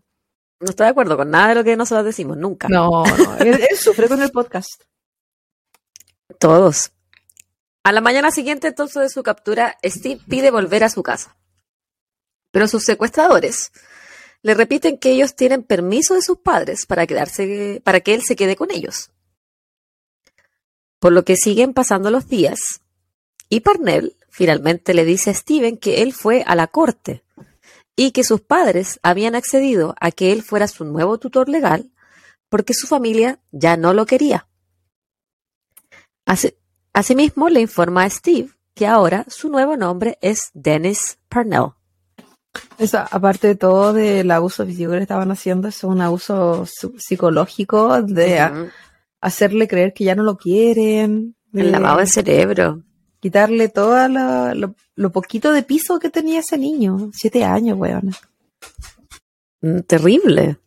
[0.60, 2.70] No está de acuerdo con nada de lo que nosotros decimos, nunca.
[2.70, 4.82] No, no él, sufre con el podcast.
[6.39, 6.91] Todos.
[7.86, 11.38] A la mañana siguiente, entonces de su captura, Steve pide volver a su casa.
[12.50, 13.71] Pero sus secuestradores
[14.41, 18.36] le repiten que ellos tienen permiso de sus padres para quedarse, para que él se
[18.36, 19.12] quede con ellos.
[20.98, 22.82] Por lo que siguen pasando los días
[23.50, 27.24] y Parnell finalmente le dice a Steven que él fue a la corte
[27.95, 31.91] y que sus padres habían accedido a que él fuera su nuevo tutor legal
[32.50, 34.48] porque su familia ya no lo quería.
[36.95, 41.73] Asimismo, le informa a Steve que ahora su nuevo nombre es Dennis Parnell.
[42.77, 46.65] Eso, aparte de todo del abuso físico que le estaban haciendo, es un abuso
[46.97, 48.71] psicológico de
[49.21, 51.36] hacerle creer que ya no lo quieren.
[51.53, 52.81] El lavado de cerebro
[53.25, 54.08] quitarle todo
[54.95, 57.10] lo, poquito de piso que tenía ese niño.
[57.12, 58.13] Siete años, weón.
[59.62, 60.60] Mm, terrible.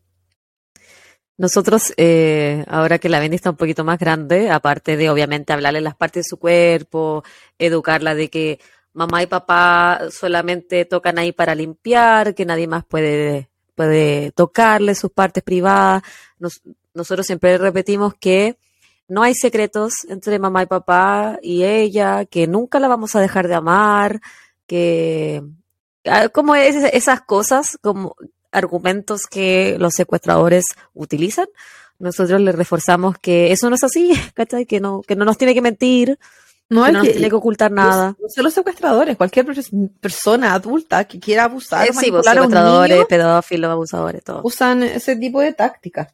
[1.38, 5.80] Nosotros, eh, ahora que la Bendy está un poquito más grande, aparte de obviamente hablarle
[5.80, 7.22] las partes de su cuerpo,
[7.58, 8.60] educarla de que
[8.92, 15.12] mamá y papá solamente tocan ahí para limpiar, que nadie más puede, puede tocarle sus
[15.12, 16.02] partes privadas.
[16.92, 18.58] nosotros siempre repetimos que
[19.06, 23.46] no hay secretos entre mamá y papá y ella, que nunca la vamos a dejar
[23.46, 24.20] de amar,
[24.66, 25.44] que
[26.04, 28.16] ah, como esas cosas, como
[28.52, 31.46] argumentos que los secuestradores utilizan,
[31.98, 34.66] nosotros le reforzamos que eso no es así, ¿cachai?
[34.66, 36.18] Que no, que no nos tiene que mentir,
[36.68, 38.16] no, que no nos tiene que ocultar nada.
[38.20, 39.46] No son los secuestradores, cualquier
[40.00, 44.42] persona adulta que quiera abusar, eh, sí, pues, secuestradores, pedófilos, abusadores, todo.
[44.44, 46.08] Usan ese tipo de tácticas.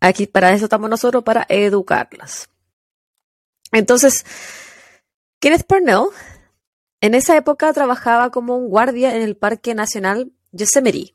[0.00, 2.48] Aquí para eso estamos nosotros, para educarlas.
[3.72, 4.24] Entonces,
[5.40, 6.06] Kenneth Parnell
[7.00, 11.14] en esa época trabajaba como un guardia en el Parque Nacional Yosemite,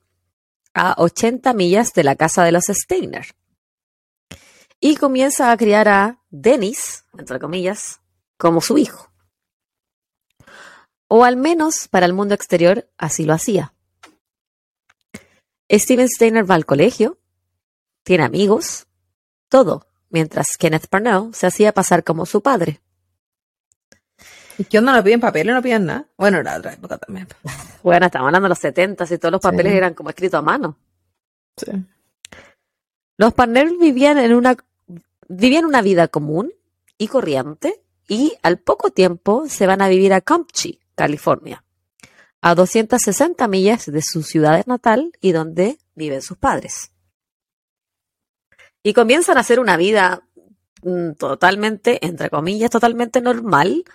[0.74, 3.36] a 80 millas de la casa de los Steiner.
[4.80, 8.02] Y comienza a criar a Dennis, entre comillas,
[8.38, 9.12] como su hijo.
[11.08, 13.74] O al menos para el mundo exterior así lo hacía.
[15.70, 17.20] Steven Steiner va al colegio,
[18.04, 18.88] tiene amigos,
[19.48, 22.82] todo, mientras Kenneth Parnell se hacía pasar como su padre.
[24.58, 24.94] ¿Y qué onda?
[24.94, 25.54] ¿No piden papeles?
[25.54, 26.06] ¿No piden nada?
[26.18, 27.28] Bueno, era otra época también.
[27.82, 30.78] Bueno, estamos hablando de los 70 y todos los papeles eran como escritos a mano.
[31.58, 31.72] Sí.
[33.18, 34.56] Los Parnell vivían en una,
[35.28, 36.52] vivían una vida común
[36.98, 41.64] y corriente y al poco tiempo se van a vivir a Campeche, California,
[42.42, 46.94] a 260 millas de su ciudad natal y donde viven sus padres
[48.84, 50.24] y comienzan a hacer una vida
[50.84, 53.86] mm, totalmente, entre comillas, totalmente normal,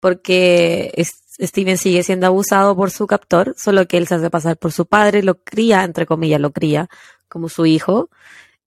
[0.00, 0.92] porque
[1.40, 4.86] Steven sigue siendo abusado por su captor, solo que él se hace pasar por su
[4.86, 6.88] padre, lo cría, entre comillas, lo cría
[7.28, 8.10] como su hijo,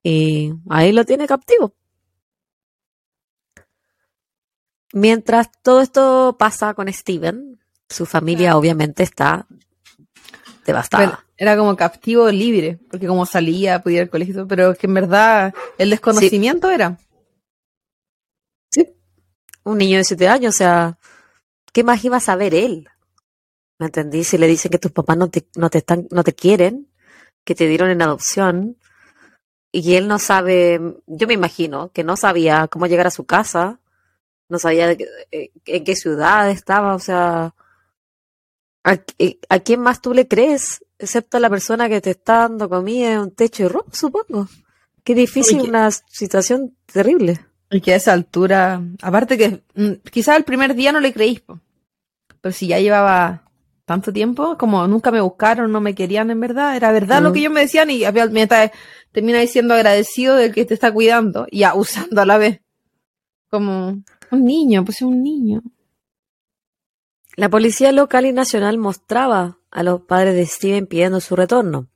[0.01, 1.73] y ahí lo tiene captivo.
[4.93, 9.47] Mientras todo esto pasa con Steven, su familia obviamente está
[10.65, 14.93] devastada era como captivo libre, porque como salía, podía ir al colegio, pero que en
[14.93, 16.97] verdad el desconocimiento era.
[18.71, 18.87] Sí.
[19.63, 20.97] Un niño de siete años, o sea,
[21.73, 22.87] ¿qué más iba a saber él?
[23.79, 24.23] ¿Me entendí?
[24.23, 26.87] Si le dicen que tus papás no te, no te están, no te quieren,
[27.43, 28.77] que te dieron en adopción,
[29.71, 33.81] y él no sabe, yo me imagino que no sabía cómo llegar a su casa,
[34.47, 37.55] no sabía eh, en qué ciudad estaba, o sea,
[38.85, 38.97] ¿a,
[39.49, 40.81] ¿a quién más tú le crees?
[41.03, 44.47] excepto a la persona que te está dando comida, un techo y ropa, supongo.
[45.03, 47.45] Qué difícil, una situación terrible.
[47.73, 51.41] Y que a esa altura, aparte que mm, quizás el primer día no le creís,
[52.39, 53.49] pero si ya llevaba
[53.85, 57.39] tanto tiempo, como nunca me buscaron, no me querían en verdad, era verdad lo que
[57.39, 58.03] ellos me decían y
[59.11, 62.61] termina diciendo agradecido del que te está cuidando y abusando a la vez.
[63.49, 65.63] Como un niño, pues un niño.
[67.35, 71.87] La policía local y nacional mostraba a los padres de Steven pidiendo su retorno,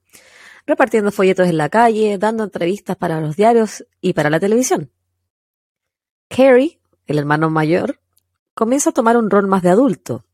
[0.66, 4.92] repartiendo folletos en la calle, dando entrevistas para los diarios y para la televisión.
[6.30, 8.00] Carrie, el hermano mayor,
[8.54, 10.26] comienza a tomar un rol más de adulto,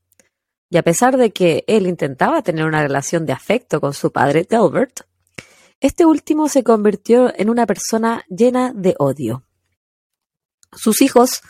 [0.70, 4.48] y a pesar de que él intentaba tener una relación de afecto con su padre
[4.50, 5.02] Delbert,
[5.80, 9.44] este último se convirtió en una persona llena de odio.
[10.72, 11.42] Sus hijos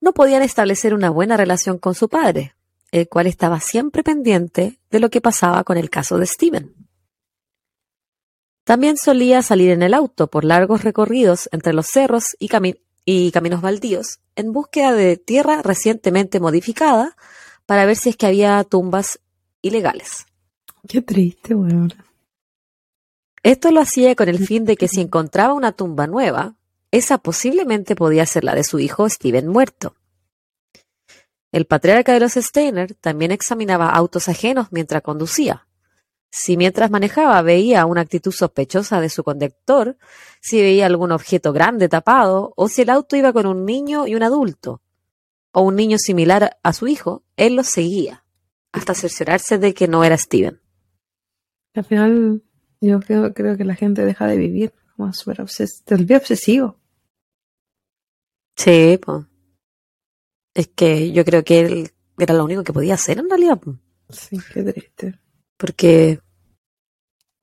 [0.00, 2.54] no podían establecer una buena relación con su padre,
[2.92, 6.74] el cual estaba siempre pendiente de lo que pasaba con el caso de Steven.
[8.64, 12.48] También solía salir en el auto por largos recorridos entre los cerros y,
[13.04, 17.16] y caminos baldíos en búsqueda de tierra recientemente modificada
[17.66, 19.20] para ver si es que había tumbas
[19.62, 20.26] ilegales.
[20.88, 21.92] Qué triste, weón.
[23.42, 26.56] Esto lo hacía con el fin de que si encontraba una tumba nueva,
[26.90, 29.96] esa posiblemente podía ser la de su hijo Steven muerto.
[31.52, 35.63] El patriarca de los Steiner también examinaba autos ajenos mientras conducía.
[36.36, 39.96] Si mientras manejaba veía una actitud sospechosa de su conductor,
[40.40, 44.16] si veía algún objeto grande tapado, o si el auto iba con un niño y
[44.16, 44.82] un adulto,
[45.52, 48.24] o un niño similar a su hijo, él los seguía,
[48.72, 50.60] hasta cerciorarse de que no era Steven.
[51.74, 52.42] Al final,
[52.80, 56.80] yo creo, que la gente deja de vivir, como súper obsesivo.
[58.56, 59.24] Sí, pues.
[60.52, 63.60] Es que yo creo que él era lo único que podía hacer en realidad.
[64.08, 65.20] Sí, qué triste.
[65.56, 66.23] Porque.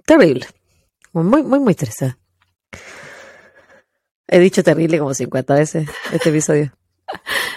[0.05, 0.47] Terrible.
[1.13, 2.15] Muy, muy, muy triste.
[4.27, 6.73] He dicho terrible como 50 veces este episodio.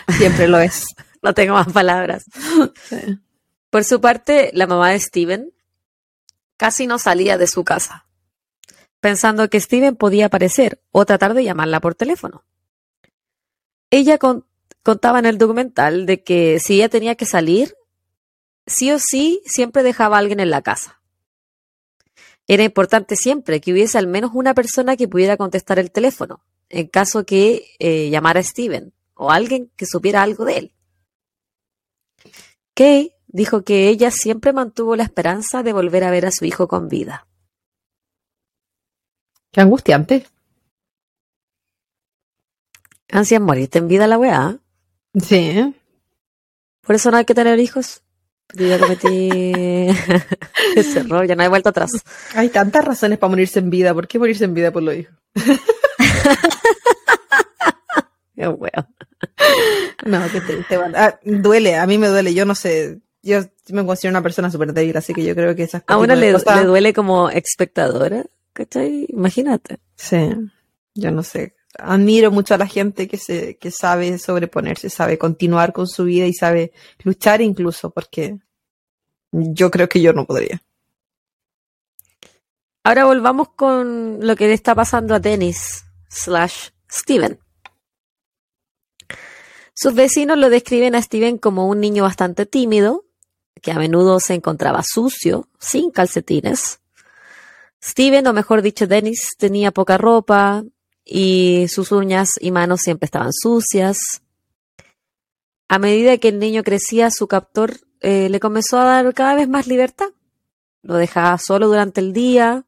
[0.18, 0.86] Siempre lo es.
[1.22, 2.24] no tengo más palabras.
[3.70, 5.52] Por su parte, la mamá de Steven
[6.56, 8.06] casi no salía de su casa,
[9.00, 12.44] pensando que Steven podía aparecer o tratar de llamarla por teléfono.
[13.90, 14.18] Ella
[14.82, 17.74] contaba en el documental de que si ella tenía que salir,
[18.66, 21.00] sí o sí siempre dejaba a alguien en la casa.
[22.46, 26.88] Era importante siempre que hubiese al menos una persona que pudiera contestar el teléfono, en
[26.88, 30.74] caso que eh, llamara a Steven o alguien que supiera algo de él.
[32.74, 36.68] Kay dijo que ella siempre mantuvo la esperanza de volver a ver a su hijo
[36.68, 37.26] con vida.
[39.50, 40.26] Qué angustiante.
[43.10, 44.58] Ansias morirte en vida la weá.
[45.14, 45.74] Sí.
[46.82, 48.03] Por eso no hay que tener hijos.
[48.52, 49.30] Yo cometí
[50.76, 51.90] ese error, ya no he vuelto atrás.
[52.34, 53.94] Hay tantas razones para morirse en vida.
[53.94, 55.14] ¿Por qué morirse en vida por los hijos?
[58.36, 58.86] Qué weón.
[60.04, 60.64] No, que te,
[60.96, 63.00] ah, duele, a mí me duele, yo no sé.
[63.22, 65.96] Yo me considero una persona súper débil, así que yo creo que esas cosas.
[65.96, 69.06] A una le, le duele como espectadora, ¿cachai?
[69.08, 69.78] Imagínate.
[69.96, 70.30] Sí,
[70.94, 75.72] yo no sé admiro mucho a la gente que se que sabe sobreponerse, sabe continuar
[75.72, 78.38] con su vida y sabe luchar incluso, porque
[79.32, 80.62] yo creo que yo no podría.
[82.84, 87.38] Ahora volvamos con lo que le está pasando a Dennis slash Steven.
[89.74, 93.04] Sus vecinos lo describen a Steven como un niño bastante tímido,
[93.60, 96.80] que a menudo se encontraba sucio, sin calcetines.
[97.82, 100.62] Steven, o mejor dicho, Dennis, tenía poca ropa,
[101.04, 103.98] y sus uñas y manos siempre estaban sucias.
[105.68, 109.48] A medida que el niño crecía, su captor eh, le comenzó a dar cada vez
[109.48, 110.08] más libertad.
[110.82, 112.66] Lo dejaba solo durante el día.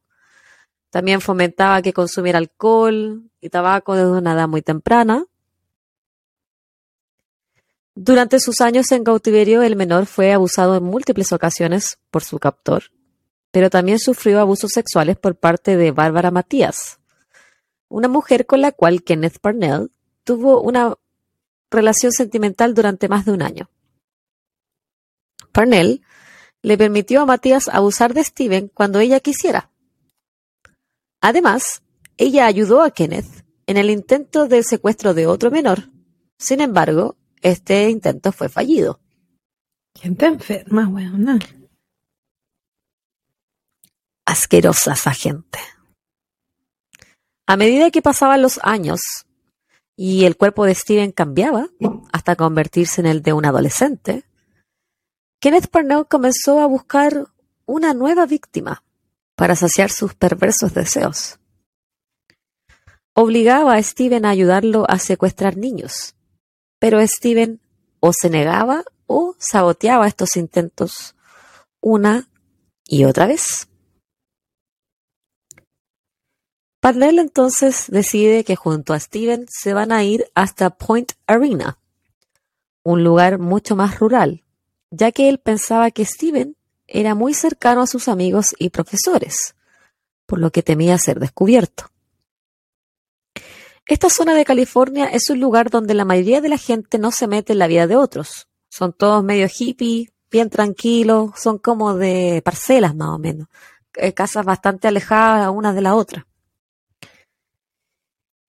[0.90, 5.26] También fomentaba que consumiera alcohol y tabaco desde una edad muy temprana.
[7.94, 12.84] Durante sus años en cautiverio, el menor fue abusado en múltiples ocasiones por su captor,
[13.50, 16.98] pero también sufrió abusos sexuales por parte de Bárbara Matías,
[17.88, 19.90] una mujer con la cual Kenneth Parnell
[20.24, 20.94] tuvo una
[21.70, 23.70] relación sentimental durante más de un año.
[25.52, 26.02] Parnell
[26.62, 29.70] le permitió a Matías abusar de Steven cuando ella quisiera.
[31.20, 31.82] Además,
[32.16, 35.90] ella ayudó a Kenneth en el intento del secuestro de otro menor.
[36.38, 39.00] Sin embargo, este intento fue fallido.
[39.92, 41.38] ¿Quién te enferma, weona?
[44.26, 45.58] Asquerosa esa gente.
[47.46, 49.00] A medida que pasaban los años
[49.96, 51.68] y el cuerpo de Steven cambiaba
[52.12, 54.24] hasta convertirse en el de un adolescente,
[55.40, 57.28] Kenneth Parnell comenzó a buscar
[57.66, 58.82] una nueva víctima
[59.36, 61.38] para saciar sus perversos deseos.
[63.14, 66.16] Obligaba a Steven a ayudarlo a secuestrar niños,
[66.80, 67.60] pero Steven
[68.00, 71.14] o se negaba o saboteaba estos intentos
[71.80, 72.28] una
[72.84, 73.68] y otra vez.
[76.86, 81.80] Parnell entonces decide que junto a Steven se van a ir hasta Point Arena,
[82.84, 84.44] un lugar mucho más rural,
[84.92, 86.56] ya que él pensaba que Steven
[86.86, 89.56] era muy cercano a sus amigos y profesores,
[90.26, 91.86] por lo que temía ser descubierto.
[93.84, 97.26] Esta zona de California es un lugar donde la mayoría de la gente no se
[97.26, 98.46] mete en la vida de otros.
[98.68, 103.48] Son todos medio hippie, bien tranquilos, son como de parcelas más o menos,
[103.94, 106.28] eh, casas bastante alejadas una de la otra.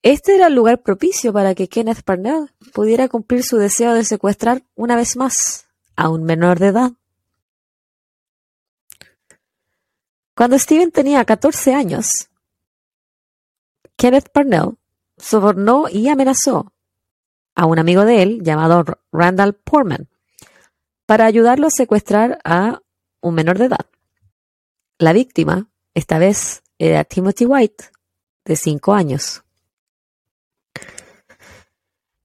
[0.10, 4.64] Este era el lugar propicio para que Kenneth Parnell pudiera cumplir su deseo de secuestrar
[4.74, 6.94] una vez más a un menor de edad.
[10.34, 12.30] Cuando Steven tenía 14 años,
[13.98, 14.78] Kenneth Parnell
[15.18, 16.72] sobornó y amenazó
[17.54, 20.08] a un amigo de él llamado Randall Portman
[21.06, 22.82] para ayudarlo a secuestrar a
[23.20, 23.86] un menor de edad.
[25.00, 27.92] La víctima, esta vez, era Timothy White,
[28.46, 29.44] de 5 años.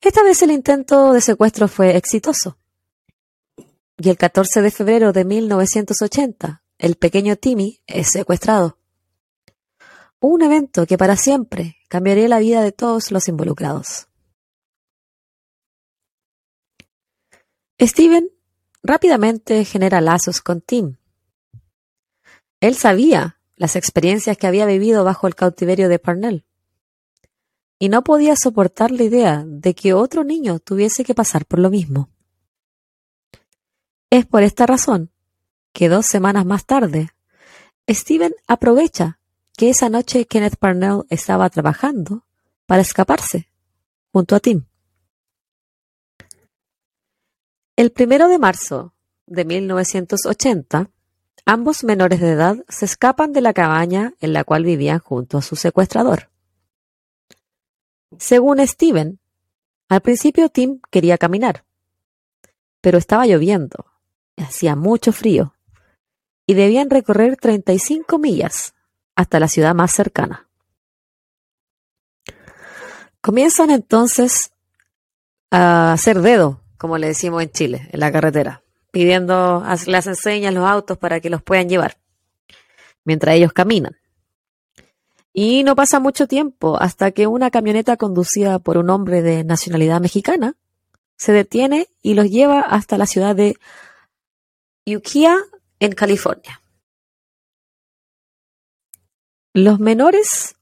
[0.03, 2.59] Esta vez el intento de secuestro fue exitoso.
[3.97, 8.79] Y el 14 de febrero de 1980, el pequeño Timmy es secuestrado.
[10.19, 14.09] Un evento que para siempre cambiaría la vida de todos los involucrados.
[17.81, 18.29] Steven
[18.83, 20.97] rápidamente genera lazos con Tim.
[22.61, 26.45] Él sabía las experiencias que había vivido bajo el cautiverio de Parnell
[27.83, 31.69] y no podía soportar la idea de que otro niño tuviese que pasar por lo
[31.69, 32.11] mismo.
[34.09, 35.11] Es por esta razón
[35.73, 37.11] que dos semanas más tarde,
[37.91, 39.19] Steven aprovecha
[39.57, 42.25] que esa noche Kenneth Parnell estaba trabajando
[42.67, 43.49] para escaparse
[44.13, 44.65] junto a Tim.
[47.75, 48.95] El primero de marzo
[49.27, 50.89] de 1980,
[51.47, 55.43] ambos menores de edad se escapan de la cabaña en la cual vivían junto a
[55.43, 56.32] su secuestrador.
[58.19, 59.19] Según Steven,
[59.89, 61.65] al principio Tim quería caminar,
[62.81, 63.87] pero estaba lloviendo,
[64.37, 65.55] hacía mucho frío,
[66.47, 68.75] y debían recorrer 35 millas
[69.15, 70.49] hasta la ciudad más cercana.
[73.21, 74.53] Comienzan entonces
[75.51, 80.67] a hacer dedo, como le decimos en Chile, en la carretera, pidiendo, las enseñas los
[80.67, 81.99] autos para que los puedan llevar,
[83.05, 83.97] mientras ellos caminan.
[85.33, 90.01] Y no pasa mucho tiempo hasta que una camioneta conducida por un hombre de nacionalidad
[90.01, 90.57] mexicana
[91.17, 93.57] se detiene y los lleva hasta la ciudad de
[94.87, 95.37] Ukiah,
[95.79, 96.61] en California.
[99.53, 100.55] Los menores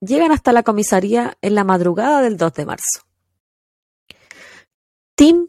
[0.00, 3.00] llegan hasta la comisaría en la madrugada del 2 de marzo.
[5.16, 5.48] Tim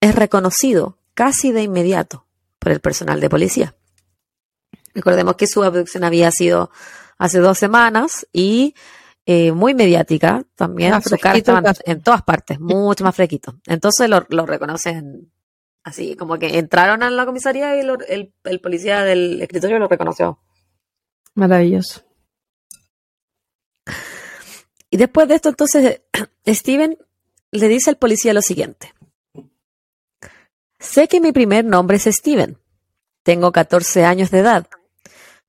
[0.00, 2.26] es reconocido casi de inmediato
[2.58, 3.74] por el personal de policía.
[4.94, 6.70] Recordemos que su abducción había sido
[7.18, 8.74] hace dos semanas y
[9.26, 11.02] eh, muy mediática también.
[11.02, 13.58] su cara estaba en todas partes, mucho más fresquito.
[13.66, 15.30] Entonces lo, reconocen
[15.82, 20.40] así, como que entraron a la comisaría y el, el policía del escritorio lo reconoció.
[21.34, 22.02] Maravilloso.
[24.90, 26.02] Y después de esto, entonces,
[26.46, 26.96] Steven
[27.50, 28.94] le dice al policía lo siguiente.
[30.78, 32.58] Sé que mi primer nombre es Steven.
[33.22, 34.68] Tengo 14 años de edad.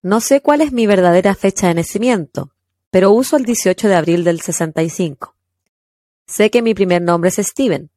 [0.02, 2.52] No sé cuál es mi verdadera fecha de nacimiento,
[2.90, 5.36] pero uso el 18 de abril del 65.
[6.26, 7.90] Sé que mi primer nombre es Steven.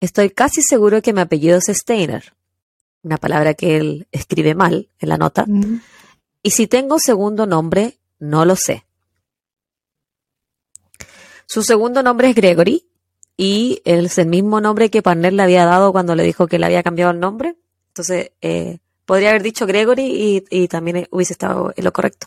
[0.00, 2.34] Estoy casi seguro que mi apellido es Steiner,
[3.02, 5.46] una palabra que él escribe mal en la nota.
[6.42, 8.84] Y si tengo segundo nombre, no lo sé.
[11.46, 12.88] Su segundo nombre es Gregory
[13.36, 16.66] y es el mismo nombre que Parnell le había dado cuando le dijo que le
[16.66, 17.56] había cambiado el nombre.
[17.88, 22.26] Entonces, eh, Podría haber dicho Gregory y, también hubiese estado en lo correcto.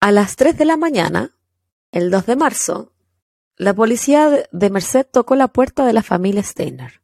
[0.00, 1.34] A las 3 de la mañana,
[1.92, 2.92] el 2 de marzo,
[3.56, 7.02] la policía de Merced tocó la puerta de la familia Steiner.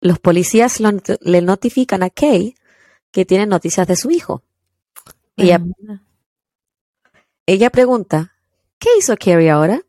[0.00, 2.54] Los policías le notifican a Kay
[3.10, 4.42] que tienen noticias de su hijo.
[5.36, 5.62] Ella,
[7.46, 8.34] ella pregunta,
[8.78, 9.82] ¿qué hizo Carrie ahora?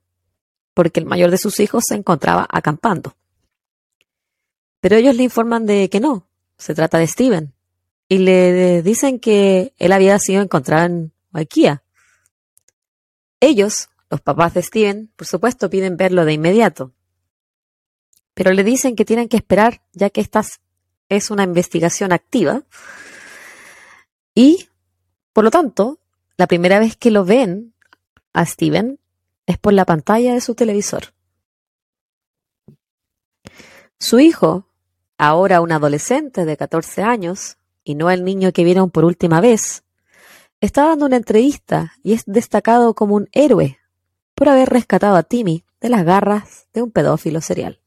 [0.73, 3.15] Porque el mayor de sus hijos se encontraba acampando.
[4.85, 6.27] Pero ellos le informan de que no,
[6.59, 7.55] se trata de Steven.
[8.07, 11.81] Y le dicen que él había sido encontrado en Ikea.
[13.39, 16.93] Ellos, los papás de Steven, por supuesto, piden verlo de inmediato.
[18.35, 20.43] Pero le dicen que tienen que esperar ya que esta
[21.09, 22.61] es una investigación activa.
[24.35, 24.69] Y,
[25.33, 25.97] por lo tanto,
[26.37, 27.73] la primera vez que lo ven
[28.33, 28.99] a Steven
[29.47, 31.15] es por la pantalla de su televisor.
[33.97, 34.67] Su hijo
[35.17, 39.83] ahora un adolescente de 14 años, y no el niño que vieron por última vez,
[40.61, 43.79] está dando una entrevista y es destacado como un héroe
[44.33, 47.79] por haber rescatado a Timmy de las garras de un pedófilo serial.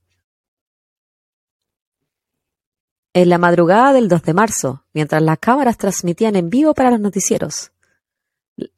[3.13, 7.01] En la madrugada del 2 de marzo, mientras las cámaras transmitían en vivo para los
[7.01, 7.73] noticieros,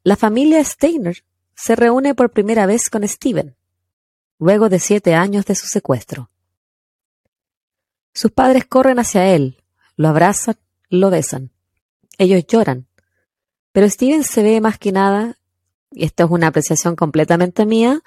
[0.03, 1.23] la familia Steiner
[1.55, 3.55] se reúne por primera vez con Steven,
[4.39, 6.31] luego de siete años de su secuestro.
[8.13, 9.63] Sus padres corren hacia él,
[9.95, 10.57] lo abrazan,
[10.89, 11.51] lo besan.
[12.17, 12.87] Ellos lloran.
[13.71, 15.37] Pero Steven se ve más que nada,
[15.91, 18.01] y esto es una apreciación completamente mía,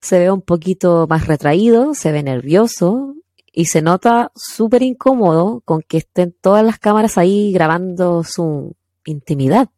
[0.00, 3.14] se ve un poquito más retraído, se ve nervioso
[3.52, 9.68] y se nota súper incómodo con que estén todas las cámaras ahí grabando su intimidad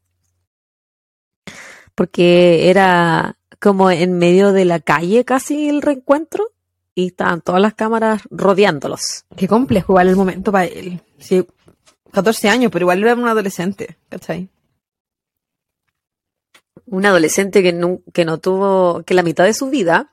[2.01, 6.47] porque era como en medio de la calle casi el reencuentro
[6.95, 9.25] y estaban todas las cámaras rodeándolos.
[9.37, 11.01] Qué complejo igual el momento para él.
[11.19, 11.47] Sí,
[12.13, 14.49] 14 años, pero igual era un adolescente, ¿cachai?
[16.87, 20.13] Un adolescente que no, que no tuvo, que la mitad de su vida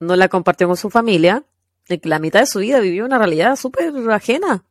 [0.00, 1.44] no la compartió con su familia,
[1.88, 4.64] y que la mitad de su vida vivió una realidad súper ajena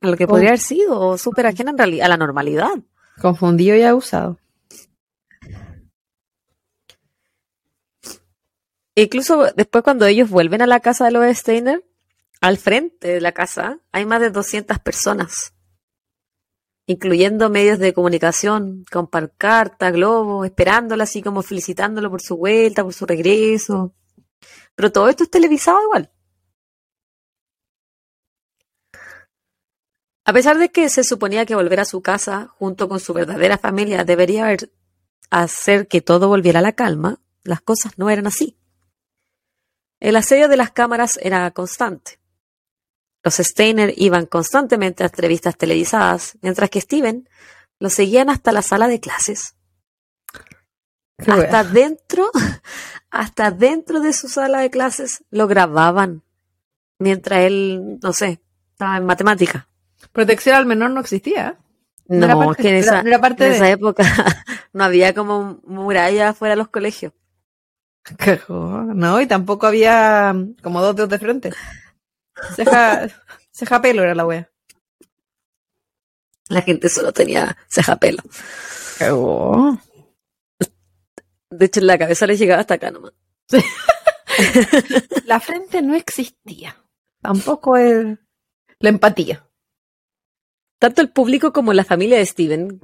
[0.00, 2.70] a lo que podría haber sido, o súper ajena en realidad a la normalidad.
[3.20, 4.38] Confundido y abusado.
[9.02, 11.82] Incluso después cuando ellos vuelven a la casa de los Steiner,
[12.42, 15.54] al frente de la casa hay más de 200 personas,
[16.84, 22.92] incluyendo medios de comunicación, con pancarta, globos, esperándolo así como felicitándolo por su vuelta, por
[22.92, 23.94] su regreso.
[24.74, 26.12] Pero todo esto es televisado igual.
[30.26, 33.56] A pesar de que se suponía que volver a su casa junto con su verdadera
[33.56, 34.54] familia debería
[35.30, 38.59] hacer que todo volviera a la calma, las cosas no eran así.
[40.00, 42.18] El asedio de las cámaras era constante.
[43.22, 47.28] Los Steiner iban constantemente a entrevistas televisadas, mientras que Steven
[47.78, 49.56] lo seguían hasta la sala de clases.
[51.18, 52.30] hasta dentro,
[53.10, 56.22] hasta dentro de su sala de clases lo grababan,
[56.98, 58.40] mientras él, no sé,
[58.72, 59.68] estaba en matemática.
[60.12, 61.58] Protección al menor no existía.
[62.06, 64.02] No, era parte, que en esa, parte en esa época
[64.72, 67.12] no había como muralla fuera de los colegios.
[68.48, 71.52] No, y tampoco había como dos dedos de frente.
[72.56, 73.08] Ceja,
[73.52, 74.50] ceja pelo era la wea.
[76.48, 78.22] La gente solo tenía ceja pelo.
[81.50, 83.12] De hecho, en la cabeza le llegaba hasta acá nomás.
[85.26, 86.76] la frente no existía.
[87.20, 88.20] Tampoco el,
[88.78, 89.46] la empatía.
[90.78, 92.80] Tanto el público como la familia de Steven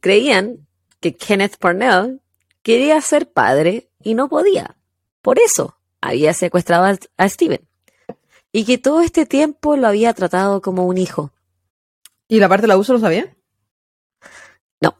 [0.00, 0.66] creían
[1.00, 2.20] que Kenneth Parnell
[2.62, 4.76] quería ser padre y no podía.
[5.20, 7.66] Por eso había secuestrado a Steven
[8.52, 11.32] y que todo este tiempo lo había tratado como un hijo.
[12.28, 13.36] ¿Y la parte del abuso lo sabía?
[14.80, 14.96] No.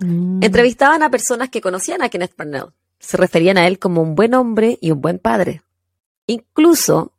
[0.00, 0.42] Mm.
[0.42, 2.72] Entrevistaban a personas que conocían a Kenneth Parnell.
[2.98, 5.62] Se referían a él como un buen hombre y un buen padre.
[6.26, 7.12] Incluso,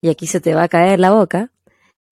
[0.00, 1.50] y aquí se te va a caer la boca,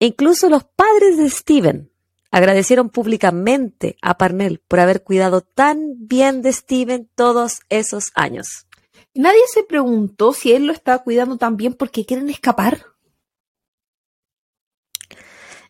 [0.01, 1.90] incluso los padres de Steven
[2.31, 8.67] agradecieron públicamente a Parnell por haber cuidado tan bien de Steven todos esos años.
[9.15, 12.87] Nadie se preguntó si él lo estaba cuidando tan bien porque quieren escapar.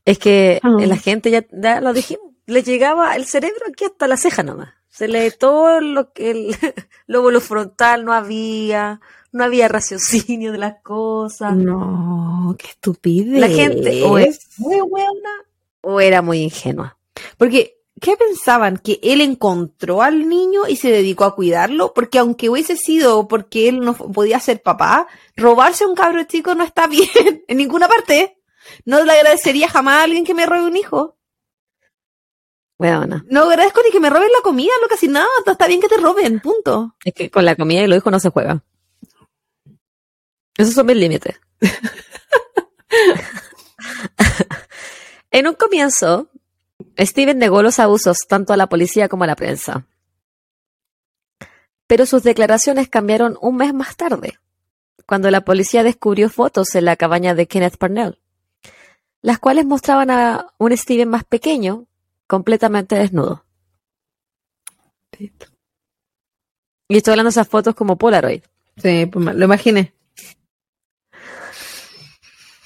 [0.05, 0.77] Es que ah.
[0.79, 4.75] la gente ya, lo dijimos, le llegaba el cerebro aquí hasta la ceja nomás.
[4.89, 6.57] Se le todo lo que el
[7.07, 9.01] lóbulo frontal no había,
[9.33, 11.57] no había raciocinio de las cosas.
[11.57, 13.41] No, qué estupidez.
[13.41, 15.31] La gente o es muy buena
[15.83, 16.97] o era muy ingenua.
[17.37, 18.79] Porque ¿qué pensaban?
[18.79, 21.93] ¿Que él encontró al niño y se dedicó a cuidarlo?
[21.95, 25.07] Porque aunque hubiese sido porque él no podía ser papá,
[25.37, 28.39] robarse a un cabro chico no está bien en ninguna parte.
[28.85, 31.17] No le agradecería jamás a alguien que me robe un hijo.
[32.79, 35.27] Bueno, no agradezco ni que me roben la comida, lo casi nada.
[35.45, 36.95] No, está bien que te roben, punto.
[37.05, 38.63] Es que con la comida y los hijos no se juega.
[40.57, 41.39] Esos son mis límites.
[45.31, 46.29] en un comienzo,
[46.99, 49.87] Steven negó los abusos tanto a la policía como a la prensa.
[51.87, 54.39] Pero sus declaraciones cambiaron un mes más tarde,
[55.07, 58.19] cuando la policía descubrió fotos en la cabaña de Kenneth Parnell,
[59.23, 61.87] las cuales mostraban a un Steven más pequeño,
[62.27, 63.45] completamente desnudo.
[66.89, 68.43] Y estoy hablando de esas fotos como Polaroid.
[68.77, 69.93] Sí, pues lo imaginé.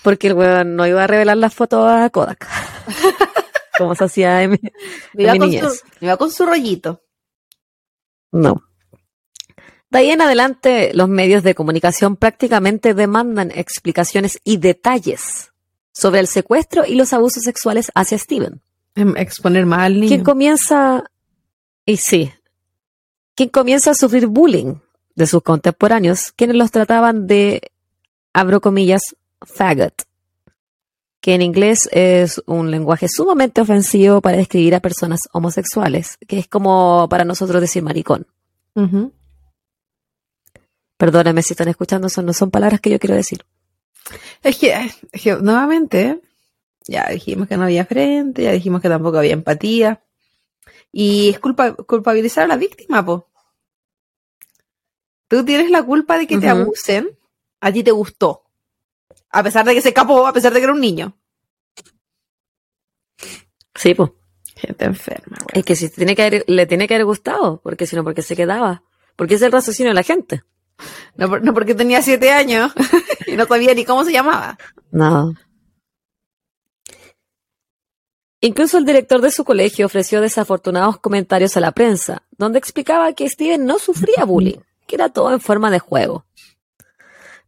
[0.05, 2.47] Porque el weón no iba a revelar las fotos a Kodak.
[3.79, 4.61] como se hacía en,
[5.15, 7.03] iba, con su, iba con su rollito.
[8.31, 8.63] No.
[9.91, 15.53] De ahí en adelante, los medios de comunicación prácticamente demandan explicaciones y detalles
[15.93, 18.61] sobre el secuestro y los abusos sexuales hacia Steven.
[18.95, 20.09] Em, exponer mal al niño.
[20.09, 21.05] Quien comienza,
[21.87, 22.31] y sí,
[23.35, 24.75] quien comienza a sufrir bullying
[25.15, 27.73] de sus contemporáneos, quienes los trataban de,
[28.33, 29.03] abro comillas,
[29.43, 30.03] faggot,
[31.21, 36.49] que en inglés es un lenguaje sumamente ofensivo para describir a personas homosexuales, que es
[36.49, 38.27] como para nosotros decir maricón.
[40.97, 43.45] Perdóname si están escuchando, eso no son palabras que yo quiero decir.
[44.43, 46.21] Es que, nuevamente,
[46.87, 50.03] ya dijimos que no había frente, ya dijimos que tampoco había empatía.
[50.93, 53.29] Y es culpa, culpabilizar a la víctima, po.
[55.27, 57.19] Tú tienes la culpa de que te abusen,
[57.61, 58.44] a ti te gustó.
[59.31, 61.17] A pesar de que se escapó, a pesar de que era un niño.
[63.75, 64.11] Sí, pues.
[64.57, 65.61] Gente enferma, güey.
[65.61, 68.23] Es que si tiene que haber- le tiene que haber gustado, porque si no, porque
[68.23, 68.83] se quedaba.
[69.17, 70.45] Porque es el raciocinio de la gente.
[71.17, 72.73] No, no porque tenía siete años
[73.27, 74.57] y no sabía ni cómo se llamaba.
[74.91, 75.35] No.
[78.41, 83.29] Incluso el director de su colegio ofreció desafortunados comentarios a la prensa, donde explicaba que
[83.29, 86.27] Steven no sufría bullying, que era todo en forma de juego.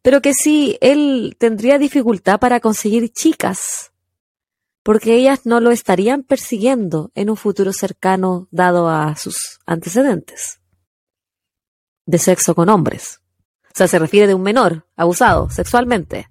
[0.07, 3.91] Pero que sí, él tendría dificultad para conseguir chicas,
[4.85, 10.61] porque ellas no lo estarían persiguiendo en un futuro cercano dado a sus antecedentes
[12.05, 13.21] de sexo con hombres.
[13.65, 16.29] O sea, se refiere de un menor abusado sexualmente.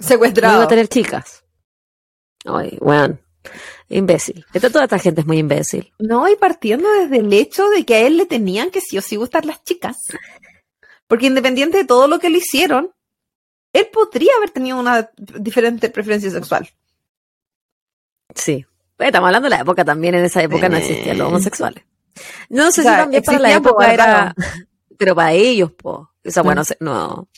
[0.00, 0.54] No Secuestrado.
[0.54, 1.44] iba a tener chicas.
[2.46, 3.20] Ay, weón.
[3.90, 4.46] Imbécil.
[4.54, 5.92] Esta, toda esta gente es muy imbécil.
[5.98, 9.02] No, y partiendo desde el hecho de que a él le tenían que sí o
[9.02, 9.98] sí gustar las chicas.
[11.06, 12.94] Porque independiente de todo lo que le hicieron,
[13.78, 16.68] él podría haber tenido una diferente preferencia sexual.
[18.34, 18.64] Sí.
[18.98, 20.14] Estamos hablando de la época también.
[20.14, 20.80] En esa época no Eh.
[20.80, 21.84] existían los homosexuales.
[22.48, 24.34] No sé O sea, si también para la época po, era.
[24.98, 26.10] Pero para ellos, po.
[26.24, 27.28] O sea, bueno, no.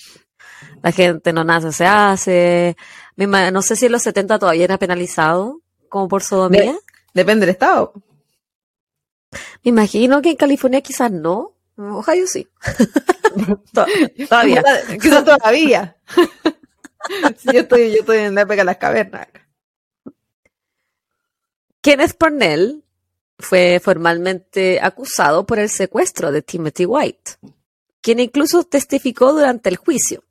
[0.82, 2.76] La gente no nace, se hace.
[3.16, 5.60] No sé si en los 70 todavía era penalizado,
[5.90, 6.74] como por sodomía.
[7.12, 7.92] Depende del estado.
[9.62, 11.52] Me imagino que en California quizás no.
[11.92, 12.46] Ojalá yo sí.
[13.72, 13.86] To-
[14.28, 14.62] Todavía.
[15.00, 15.96] Quizás todavía.
[17.38, 19.26] Sí, yo, estoy, yo estoy en la época de las cavernas.
[21.80, 22.84] Kenneth Parnell
[23.38, 27.32] fue formalmente acusado por el secuestro de Timothy White,
[28.02, 30.24] quien incluso testificó durante el juicio.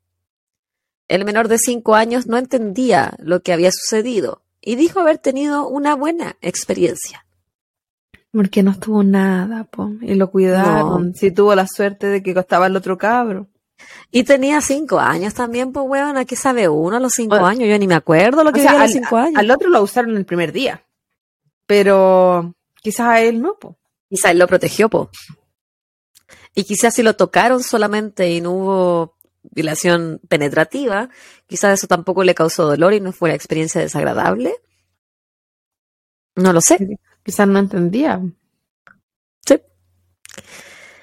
[1.07, 5.67] El menor de cinco años no entendía lo que había sucedido y dijo haber tenido
[5.67, 7.25] una buena experiencia.
[8.31, 9.91] Porque no estuvo nada, po.
[10.01, 11.15] Y lo cuidaron.
[11.15, 13.47] Si tuvo la suerte de que costaba el otro cabro.
[14.11, 17.67] Y tenía cinco años también, pues weón, ¿a qué sabe uno a los cinco años?
[17.69, 19.37] Yo ni me acuerdo lo que sea, a los al, cinco años.
[19.37, 20.83] al otro lo usaron el primer día.
[21.65, 23.77] Pero quizás a él no, po.
[24.09, 25.09] Quizás él lo protegió, po.
[26.55, 31.09] Y quizás si lo tocaron solamente y no hubo violación penetrativa,
[31.47, 34.55] quizás eso tampoco le causó dolor y no fue una experiencia desagradable.
[36.35, 36.99] No lo sé.
[37.23, 38.21] Quizás no entendía.
[39.45, 39.61] Sí.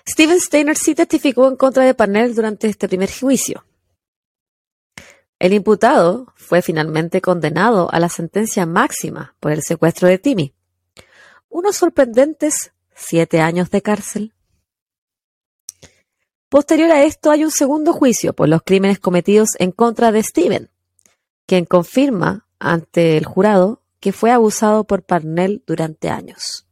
[0.09, 3.65] Steven Steiner sí testificó en contra de Parnell durante este primer juicio.
[5.39, 10.55] El imputado fue finalmente condenado a la sentencia máxima por el secuestro de Timmy.
[11.49, 14.33] Unos sorprendentes siete años de cárcel.
[16.49, 20.71] Posterior a esto hay un segundo juicio por los crímenes cometidos en contra de Steven,
[21.45, 26.67] quien confirma ante el jurado que fue abusado por Parnell durante años.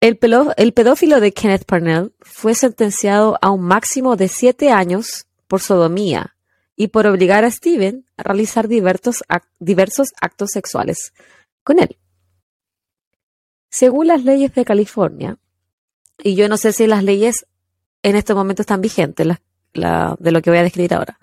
[0.00, 6.36] El, pedófilo de Kenneth Parnell fue sentenciado a un máximo de siete años por sodomía
[6.74, 9.22] y por obligar a Steven a realizar diversos,
[9.58, 11.12] diversos actos sexuales
[11.62, 11.98] con él.
[13.68, 15.36] Según las leyes de California,
[16.22, 17.46] y yo no sé si las leyes
[18.02, 21.19] en este momento están vigentes, la- de lo que voy a describir ahora,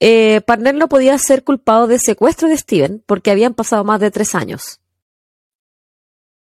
[0.00, 4.10] eh, Parnell no podía ser culpado de secuestro de Steven porque habían pasado más de
[4.10, 4.80] tres años.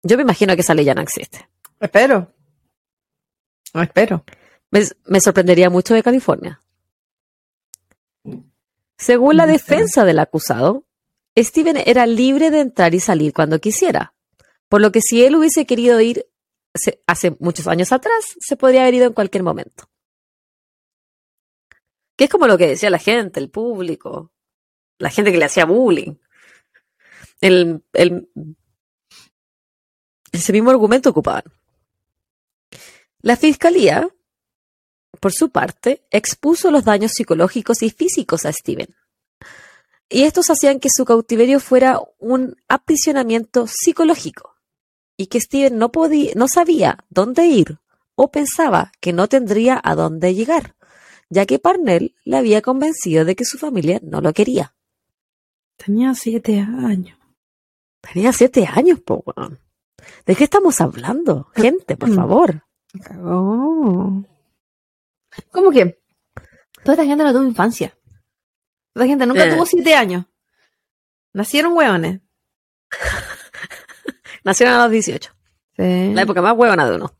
[0.03, 1.47] Yo me imagino que esa ley ya no existe.
[1.79, 2.31] Espero.
[3.73, 4.23] No espero.
[4.71, 6.61] Me, me sorprendería mucho de California.
[8.97, 9.53] Según la sé.
[9.53, 10.85] defensa del acusado,
[11.37, 14.13] Steven era libre de entrar y salir cuando quisiera,
[14.69, 16.25] por lo que si él hubiese querido ir
[17.07, 19.89] hace muchos años atrás, se podría haber ido en cualquier momento.
[22.15, 24.31] Que es como lo que decía la gente, el público,
[24.97, 26.15] la gente que le hacía bullying.
[27.41, 28.29] El, el,
[30.31, 31.43] ese mismo argumento ocupaban.
[33.21, 34.07] La fiscalía,
[35.19, 38.95] por su parte, expuso los daños psicológicos y físicos a Steven.
[40.09, 44.55] Y estos hacían que su cautiverio fuera un aprisionamiento psicológico
[45.17, 47.79] y que Steven no podía, no sabía dónde ir
[48.15, 50.74] o pensaba que no tendría a dónde llegar,
[51.29, 54.75] ya que Parnell le había convencido de que su familia no lo quería.
[55.77, 57.17] Tenía siete años.
[58.01, 59.59] Tenía siete años, po, weón.
[60.25, 61.49] ¿De qué estamos hablando?
[61.55, 62.15] Gente, por Mm.
[62.15, 62.63] favor.
[63.03, 64.23] Cagó.
[65.51, 65.99] ¿Cómo que?
[66.83, 67.97] Toda esta gente no tuvo infancia.
[68.93, 69.53] Toda esta gente nunca Eh.
[69.53, 70.25] tuvo siete años.
[71.33, 72.21] Nacieron hueones.
[74.43, 75.31] Nacieron a los 18.
[75.75, 76.11] Sí.
[76.13, 77.11] La época más huevona de uno.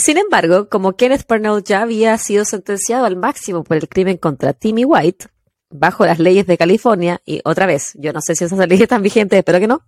[0.00, 4.54] Sin embargo, como Kenneth Parnell ya había sido sentenciado al máximo por el crimen contra
[4.54, 5.26] Timmy White,
[5.68, 9.02] bajo las leyes de California, y otra vez, yo no sé si esas leyes están
[9.02, 9.84] vigentes, espero que no,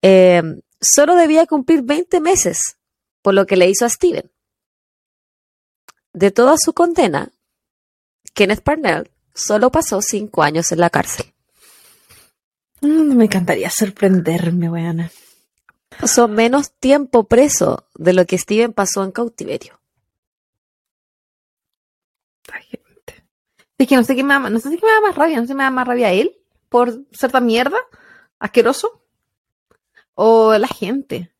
[0.00, 0.42] eh,
[0.80, 2.78] solo debía cumplir 20 meses
[3.20, 4.32] por lo que le hizo a Steven.
[6.14, 7.30] De toda su condena,
[8.32, 11.26] Kenneth Parnell solo pasó cinco años en la cárcel.
[12.80, 15.10] Mm, me encantaría sorprenderme, weona.
[16.00, 19.80] Pasó menos tiempo preso de lo que Steven pasó en cautiverio.
[22.42, 23.26] Esta gente.
[23.78, 25.42] Es que no sé qué me da, no sé si me da más rabia, no
[25.42, 26.36] sé si me da más rabia él
[26.68, 27.78] por ser tan mierda,
[28.38, 29.02] asqueroso,
[30.14, 31.32] o la gente.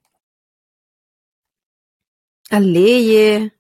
[2.51, 3.53] Las leyes,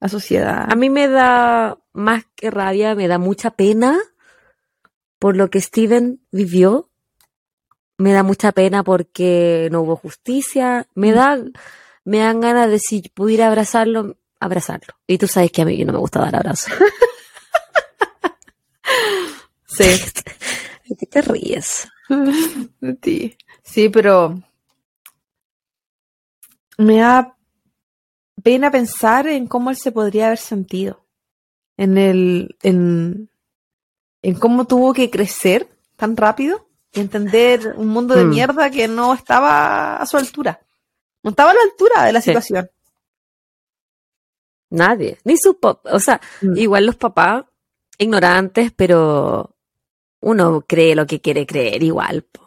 [0.00, 0.66] la sociedad.
[0.70, 3.98] A mí me da más que rabia, me da mucha pena
[5.18, 6.87] por lo que Steven vivió.
[7.98, 10.86] Me da mucha pena porque no hubo justicia.
[10.94, 11.38] Me da,
[12.04, 14.94] me dan ganas de si pudiera abrazarlo, abrazarlo.
[15.06, 16.72] Y tú sabes que a mí no me gusta dar abrazos.
[19.68, 19.84] Sí.
[20.88, 21.88] ¿De qué te ríes?
[23.02, 23.36] Sí.
[23.62, 24.42] Sí, pero
[26.78, 27.36] me da
[28.42, 31.04] pena pensar en cómo él se podría haber sentido.
[31.76, 33.30] En el, en,
[34.22, 38.30] en cómo tuvo que crecer tan rápido y entender un mundo de Mm.
[38.30, 40.60] mierda que no estaba a su altura.
[41.22, 42.30] No estaba a la altura de la Sí.
[42.30, 42.70] situación.
[44.70, 45.18] Nadie.
[45.24, 45.90] Ni su papá.
[45.94, 46.56] O sea, Mm.
[46.58, 47.44] igual los papás,
[47.98, 49.56] ignorantes, pero
[50.20, 52.22] uno cree lo que quiere creer igual.
[52.22, 52.46] po.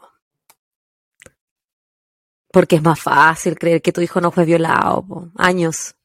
[2.51, 5.05] Porque es más fácil creer que tu hijo no fue violado.
[5.07, 5.29] po.
[5.37, 5.95] Años.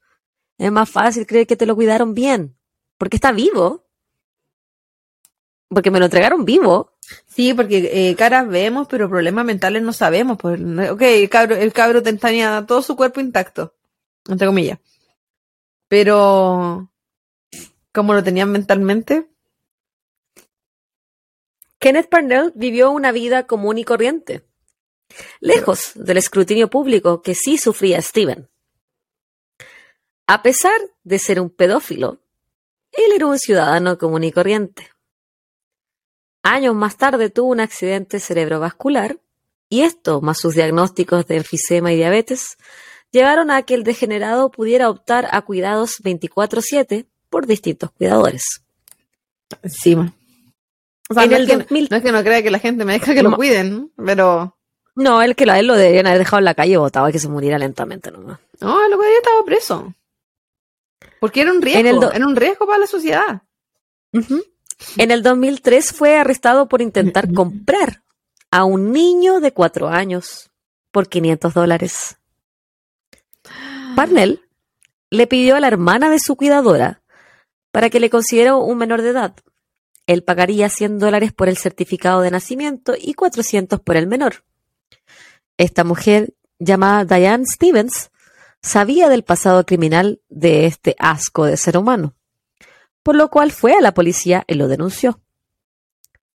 [0.58, 2.56] Es más fácil creer que te lo cuidaron bien.
[2.98, 3.84] Porque está vivo.
[5.68, 6.92] Porque me lo entregaron vivo.
[7.26, 10.38] Sí, porque eh, caras vemos, pero problemas mentales no sabemos.
[10.38, 13.74] Pues, ok, el cabro, el cabro tenía todo su cuerpo intacto,
[14.28, 14.78] entre comillas.
[15.88, 16.90] Pero,
[17.92, 19.28] ¿cómo lo tenían mentalmente?
[21.78, 24.44] Kenneth Parnell vivió una vida común y corriente,
[25.40, 28.48] lejos del escrutinio público que sí sufría Steven.
[30.26, 32.18] A pesar de ser un pedófilo,
[32.90, 34.90] él era un ciudadano común y corriente.
[36.48, 39.18] Años más tarde tuvo un accidente cerebrovascular
[39.68, 42.56] y esto, más sus diagnósticos de enfisema y diabetes,
[43.10, 48.62] llevaron a que el degenerado pudiera optar a cuidados 24/7 por distintos cuidadores.
[49.62, 50.12] Encima.
[51.08, 52.84] O sea, no, el es que, 2000 no es que no crea que la gente
[52.84, 54.56] me deja que lo cuiden, pero...
[54.94, 57.28] No, él que la- él lo deberían haber dejado en la calle botado que se
[57.28, 58.38] muriera lentamente nomás.
[58.60, 59.94] No, lo que había estado preso.
[61.20, 63.42] Porque era un riesgo, el do- era un riesgo para la sociedad.
[64.96, 68.02] En el 2003 fue arrestado por intentar comprar
[68.50, 70.50] a un niño de cuatro años
[70.90, 72.16] por 500 dólares.
[73.94, 74.42] Parnell
[75.10, 77.02] le pidió a la hermana de su cuidadora
[77.70, 79.34] para que le considerara un menor de edad.
[80.06, 84.44] Él pagaría 100 dólares por el certificado de nacimiento y 400 por el menor.
[85.58, 88.10] Esta mujer, llamada Diane Stevens,
[88.62, 92.15] sabía del pasado criminal de este asco de ser humano,
[93.06, 95.20] por lo cual fue a la policía y lo denunció.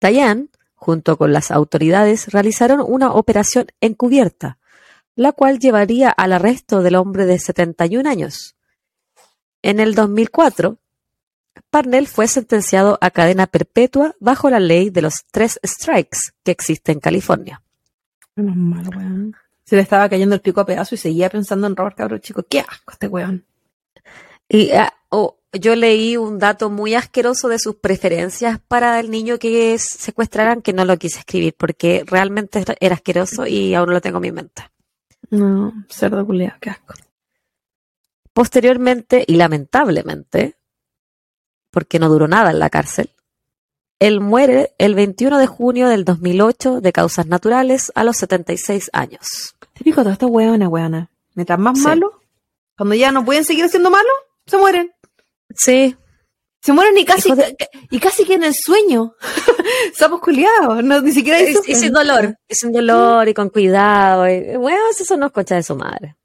[0.02, 4.58] Diane, junto con las autoridades, realizaron una operación encubierta,
[5.14, 8.54] la cual llevaría al arresto del hombre de 71 años.
[9.62, 10.76] En el 2004,
[11.70, 16.92] Parnell fue sentenciado a cadena perpetua bajo la ley de los tres strikes que existe
[16.92, 17.62] en California.
[18.36, 19.34] Menos mal, weón.
[19.64, 22.44] Se le estaba cayendo el pico a pedazo y seguía pensando en robar cabros chicos.
[22.46, 23.46] Qué asco este weón.
[24.50, 24.70] Y
[25.08, 30.60] oh, yo leí un dato muy asqueroso de sus preferencias para el niño que secuestraran,
[30.62, 34.22] que no lo quise escribir porque realmente era- asqueroso y aún no lo tengo en
[34.22, 34.70] mi mente.
[35.30, 36.94] No, cerdo culiado, qué asco.
[38.32, 40.56] Posteriormente, y lamentablemente,
[41.70, 43.10] porque no duró nada en la cárcel,
[43.98, 49.56] él muere el 21 de junio del 2008 de causas naturales a los 76 años.
[49.72, 51.10] Típico de estos weones, weona.
[51.34, 51.84] Mientras más Sí.
[51.84, 52.20] malo,
[52.76, 54.12] cuando ya no pueden seguir siendo malos,
[54.46, 54.92] se mueren.
[55.54, 55.96] Sí,
[56.60, 57.56] Se mueren y casi, de-
[57.90, 59.14] y casi que en el sueño.
[59.98, 61.60] Somos culiados, no, ni siquiera eso.
[61.66, 64.28] y sin dolor, y sin dolor y con cuidado.
[64.28, 66.16] y- bueno, esos son los conchas de su madre.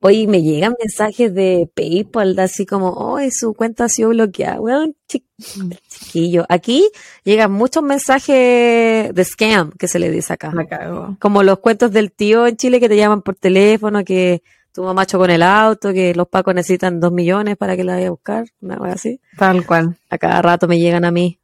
[0.00, 4.58] Hoy me llegan mensajes de PayPal, así como, oh, su cuenta ha sido bloqueada.
[4.58, 6.44] Bueno, chiquillo.
[6.48, 6.88] Aquí
[7.24, 10.50] llegan muchos mensajes de scam, que se le dice acá.
[10.52, 11.16] Me cago.
[11.18, 14.42] Como los cuentos del tío en Chile que te llaman por teléfono, que
[14.76, 17.94] tu mamá chocó con el auto, que los pacos necesitan dos millones para que la
[17.94, 19.20] vaya a buscar, una cosa así.
[19.38, 19.96] Tal cual.
[20.10, 21.40] A cada rato me llegan a mí.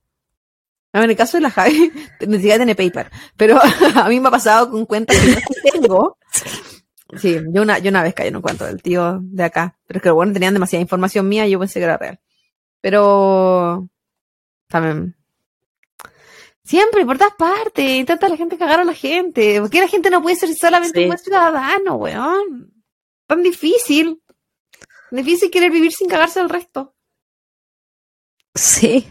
[0.93, 3.11] No, en el caso de la Javi, siquiera tiene PayPal.
[3.39, 3.59] Pero
[3.97, 5.41] a mí me ha pasado con cuentas que no
[5.72, 6.18] tengo.
[7.14, 9.76] Sí, yo una, yo una vez caí en un cuento del tío de acá.
[9.87, 12.18] Pero es que bueno, tenían demasiada información mía y yo pensé que era real.
[12.80, 13.87] Pero
[14.68, 15.14] también.
[16.64, 19.61] Siempre, por todas partes, intenta la gente cagar a la gente.
[19.61, 21.03] ¿Por qué la gente no puede ser solamente Sí.
[21.03, 22.72] un buen ciudadano, weón?
[23.27, 24.23] Tan difícil.
[25.11, 26.95] Difícil querer vivir sin cagarse al resto.
[28.55, 29.11] Sí.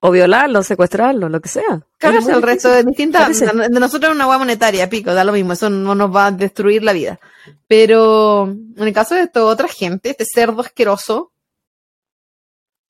[0.00, 1.86] O violarlo, secuestrarlo, lo que sea.
[2.02, 3.40] Muy el resto de distintas.
[3.40, 6.30] De nosotros es una hueá monetaria, pico, da lo mismo, eso no nos va a
[6.30, 7.18] destruir la vida.
[7.66, 11.32] Pero en el caso de esta otra gente, este cerdo asqueroso,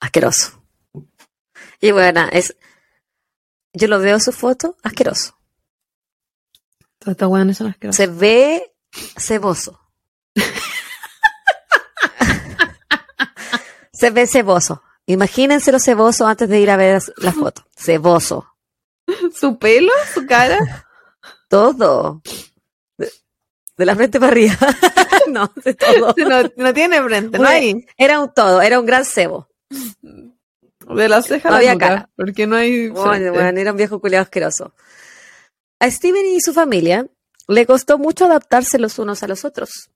[0.04, 0.62] Asqueroso.
[1.80, 2.54] Y bueno, es.
[3.72, 5.38] Yo lo veo su foto, asqueroso.
[6.98, 7.96] todas estas hueones son asquerosas.
[7.96, 8.74] Se ve
[9.16, 9.80] ceboso.
[13.92, 14.82] Se ve ceboso.
[15.06, 17.64] Imagínense lo ceboso antes de ir a ver la foto.
[17.76, 18.46] Ceboso.
[19.34, 20.86] Su pelo, su cara.
[21.48, 22.22] Todo.
[22.96, 23.12] De,
[23.76, 24.56] de la frente para arriba.
[25.28, 26.14] no, de todo.
[26.16, 27.86] No, no tiene frente, no hay.
[27.96, 29.48] Era un todo, era un gran cebo.
[30.88, 32.10] De la ceja a No la había nuca, cara.
[32.16, 32.88] Porque no hay.
[32.88, 34.72] Bueno, bueno, era un viejo culiado asqueroso.
[35.80, 37.06] A Steven y su familia
[37.48, 39.90] le costó mucho adaptarse los unos a los otros.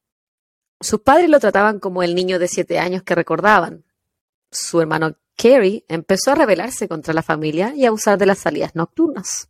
[0.81, 3.85] Sus padres lo trataban como el niño de siete años que recordaban.
[4.51, 8.74] Su hermano Kerry empezó a rebelarse contra la familia y a abusar de las salidas
[8.74, 9.49] nocturnas.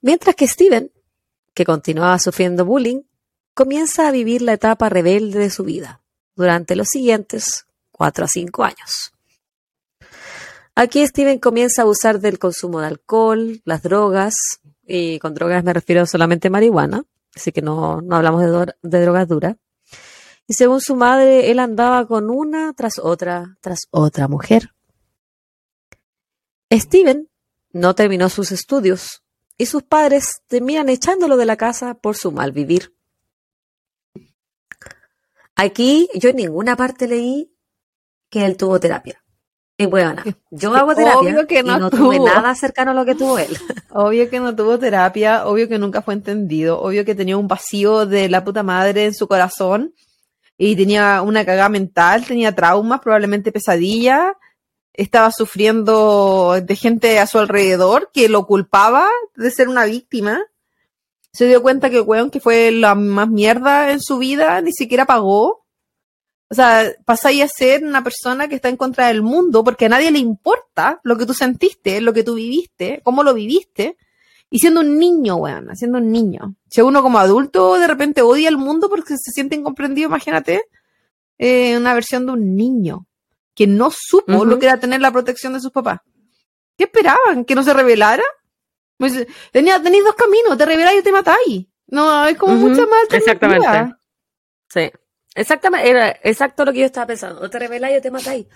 [0.00, 0.90] Mientras que Steven,
[1.54, 3.02] que continuaba sufriendo bullying,
[3.54, 6.02] comienza a vivir la etapa rebelde de su vida
[6.34, 9.12] durante los siguientes cuatro a cinco años.
[10.74, 14.34] Aquí Steven comienza a abusar del consumo de alcohol, las drogas,
[14.86, 17.04] y con drogas me refiero solamente a marihuana,
[17.36, 19.56] así que no, no hablamos de, de drogas duras.
[20.46, 24.74] Y según su madre, él andaba con una tras otra, tras otra mujer.
[26.72, 27.28] Steven
[27.72, 29.22] no terminó sus estudios
[29.56, 32.94] y sus padres terminan echándolo de la casa por su mal vivir.
[35.54, 37.52] Aquí yo en ninguna parte leí
[38.30, 39.22] que él tuvo terapia.
[39.76, 42.26] Y bueno, yo hago terapia Obvio que no y no tuve tuvo.
[42.26, 43.56] nada cercano a lo que tuvo él.
[43.90, 48.06] Obvio que no tuvo terapia, obvio que nunca fue entendido, obvio que tenía un vacío
[48.06, 49.92] de la puta madre en su corazón
[50.56, 54.34] y tenía una cagada mental, tenía traumas, probablemente pesadillas,
[54.92, 60.42] estaba sufriendo de gente a su alrededor que lo culpaba de ser una víctima.
[61.32, 65.06] Se dio cuenta que weón que fue la más mierda en su vida ni siquiera
[65.06, 65.64] pagó.
[66.50, 69.88] O sea, pasáis a ser una persona que está en contra del mundo porque a
[69.88, 73.96] nadie le importa lo que tú sentiste, lo que tú viviste, cómo lo viviste.
[74.54, 76.56] Y siendo un niño, weón, siendo un niño.
[76.68, 80.66] Si uno como adulto de repente odia el mundo porque se siente incomprendido, imagínate,
[81.38, 83.06] eh, una versión de un niño
[83.54, 86.00] que no supo lo que era tener la protección de sus papás.
[86.76, 87.46] ¿Qué esperaban?
[87.46, 88.22] ¿Que no se revelara?
[88.98, 91.66] Pues, tenía, tenéis dos caminos, te reveláis o te matáis.
[91.86, 93.94] No, es como Ujú, mucha más exactamente.
[94.68, 94.90] Sí.
[95.34, 97.40] Exactamente, era exacto lo que yo estaba pensando.
[97.40, 98.46] O te reveláis o te matáis.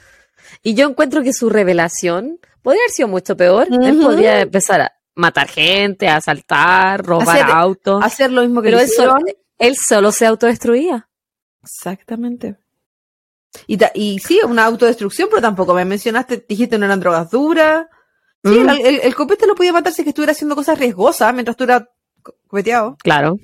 [0.62, 3.66] Y yo encuentro que su revelación podría haber sido mucho peor.
[3.70, 4.02] Él Ujú.
[4.02, 8.04] podría empezar a matar gente, asaltar, robar Hacer- autos.
[8.04, 9.14] Hacer lo mismo que Pero él solo,
[9.58, 11.08] él solo se autodestruía.
[11.62, 12.56] Exactamente.
[13.66, 17.86] Y, y sí, una autodestrucción, pero tampoco me mencionaste, dijiste no eran drogas duras.
[18.44, 18.68] Sí, Mm.
[18.68, 21.56] el, el, el copete lo podía matar si es que estuviera haciendo cosas riesgosas mientras
[21.56, 21.82] tú eras
[22.22, 22.96] co- copeteado.
[23.02, 23.38] Claro.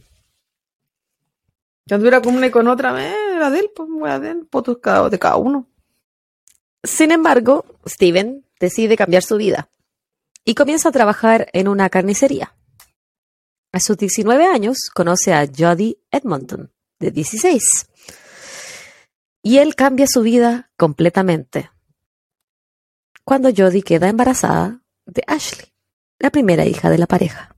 [1.88, 4.46] Cuando era con una y con otra, eh, era de él, pues, era de él,
[4.48, 5.66] pues, de cada uno.
[6.84, 9.68] Sin embargo, Steven decide cambiar su vida
[10.44, 12.54] y comienza a trabajar en una carnicería.
[13.72, 17.62] A sus 19 años conoce a Jodie Edmonton, de 16.
[19.42, 21.70] Y él cambia su vida completamente.
[23.24, 25.72] Cuando Jodie queda embarazada de Ashley,
[26.18, 27.56] la primera hija de la pareja.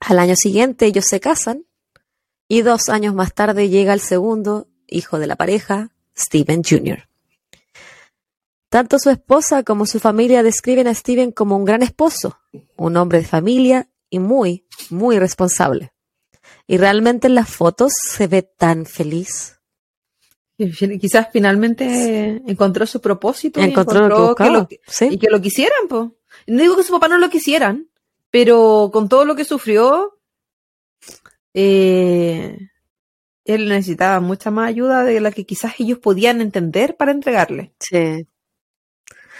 [0.00, 1.66] Al año siguiente ellos se casan
[2.46, 7.08] y dos años más tarde llega el segundo hijo de la pareja, Steven Jr.
[8.74, 12.40] Tanto su esposa como su familia describen a Steven como un gran esposo,
[12.76, 15.92] un hombre de familia y muy, muy responsable.
[16.66, 19.60] Y realmente en las fotos se ve tan feliz.
[20.58, 23.60] Quizás finalmente encontró su propósito.
[23.60, 24.50] y Encontró lo que buscaba.
[24.50, 25.08] lo que- ¿sí?
[25.12, 26.10] y que lo quisieran, pues.
[26.48, 27.88] No digo que su papá no lo quisieran,
[28.32, 30.18] pero con todo lo que sufrió,
[31.54, 32.58] eh,
[33.44, 37.72] él necesitaba mucha más ayuda de la que quizás ellos podían entender para entregarle.
[37.78, 38.26] Sí.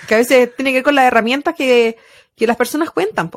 [0.09, 1.97] Que a veces tiene que ver con las herramientas que,
[2.37, 3.31] que las personas cuentan.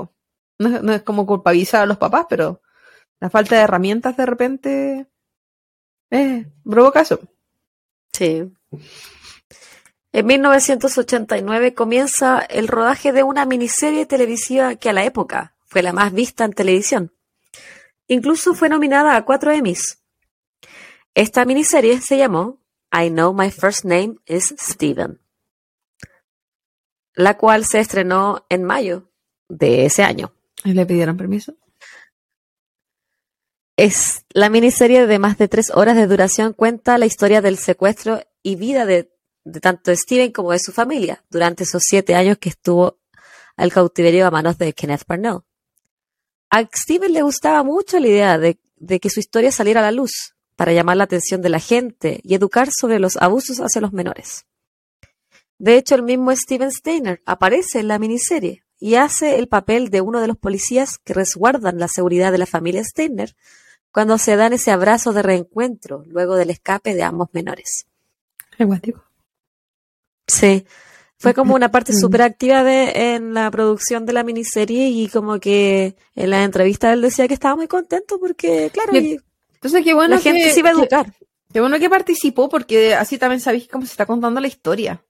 [0.59, 2.61] No, es- no es como culpabilizar a los papás, pero
[3.19, 5.07] la falta de herramientas de repente
[6.11, 7.19] eh, provoca eso.
[8.13, 8.51] Sí.
[10.13, 15.93] En 1989 comienza el rodaje de una miniserie televisiva que a la época fue la
[15.93, 17.13] más vista en televisión.
[18.07, 20.01] Incluso fue nominada a cuatro Emmys.
[21.13, 22.59] Esta miniserie se llamó
[22.91, 25.19] I Know My First Name is Steven,
[27.17, 29.11] la cual se estrenó en mayo
[29.49, 30.33] de ese año.
[30.63, 31.55] ¿Y ¿Le pidieron permiso?
[33.75, 38.21] Es la miniserie de más de tres horas de duración cuenta la historia del secuestro
[38.41, 39.11] y vida de
[39.47, 42.99] de tanto Steven como de su familia durante esos siete años que estuvo
[43.55, 45.39] al cautiverio a manos de Kenneth Parnell.
[46.49, 49.91] A Steven le gustaba mucho la idea de, de que su historia saliera a la
[49.91, 53.93] luz para llamar la atención de la gente y educar sobre los abusos hacia los
[53.93, 54.45] menores.
[55.59, 60.01] De hecho, el mismo Steven Steiner aparece en la miniserie y hace el papel de
[60.01, 63.35] uno de los policías que resguardan la seguridad de la familia Steiner
[63.91, 67.87] cuando se dan ese abrazo de reencuentro luego del escape de ambos menores.
[70.27, 70.65] Sí,
[71.17, 75.39] fue como una parte súper activa de, en la producción de la miniserie y como
[75.39, 80.15] que en la entrevista él decía que estaba muy contento porque, claro, entonces qué bueno
[80.15, 81.13] la gente se iba a educar.
[81.51, 85.03] Qué, bueno que participó porque así también sabéis cómo se está contando la historia.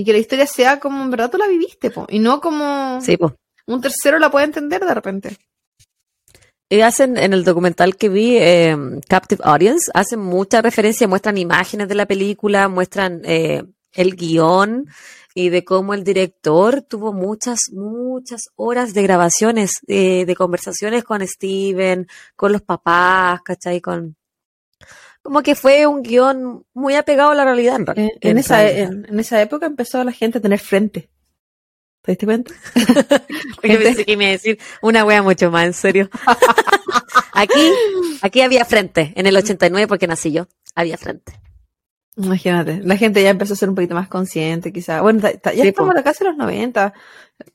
[0.00, 3.02] Y que la historia sea como en verdad tú la viviste, po, y no como
[3.02, 3.34] sí, po.
[3.66, 5.36] un tercero la puede entender de repente.
[6.70, 8.74] Y hacen en el documental que vi, eh,
[9.10, 14.86] Captive Audience, hacen mucha referencia, muestran imágenes de la película, muestran eh, el guion
[15.34, 21.20] y de cómo el director tuvo muchas, muchas horas de grabaciones, eh, de conversaciones con
[21.28, 23.82] Steven, con los papás, ¿cachai?
[23.82, 24.16] Con,
[25.22, 27.76] como que fue un guion muy apegado a la realidad.
[27.76, 31.10] En, en, en esa, en, esa época empezó la gente a tener frente.
[32.02, 32.54] ¿Te diste cuenta?
[33.62, 36.10] Yo pensé que me iba a decir una wea mucho más, en serio.
[37.34, 37.72] aquí,
[38.22, 41.38] aquí había frente, en el 89 porque nací yo, había frente.
[42.16, 45.00] Imagínate, la gente ya empezó a ser un poquito más consciente, quizá.
[45.02, 46.92] Bueno, ya sí, estamos a casi los 90.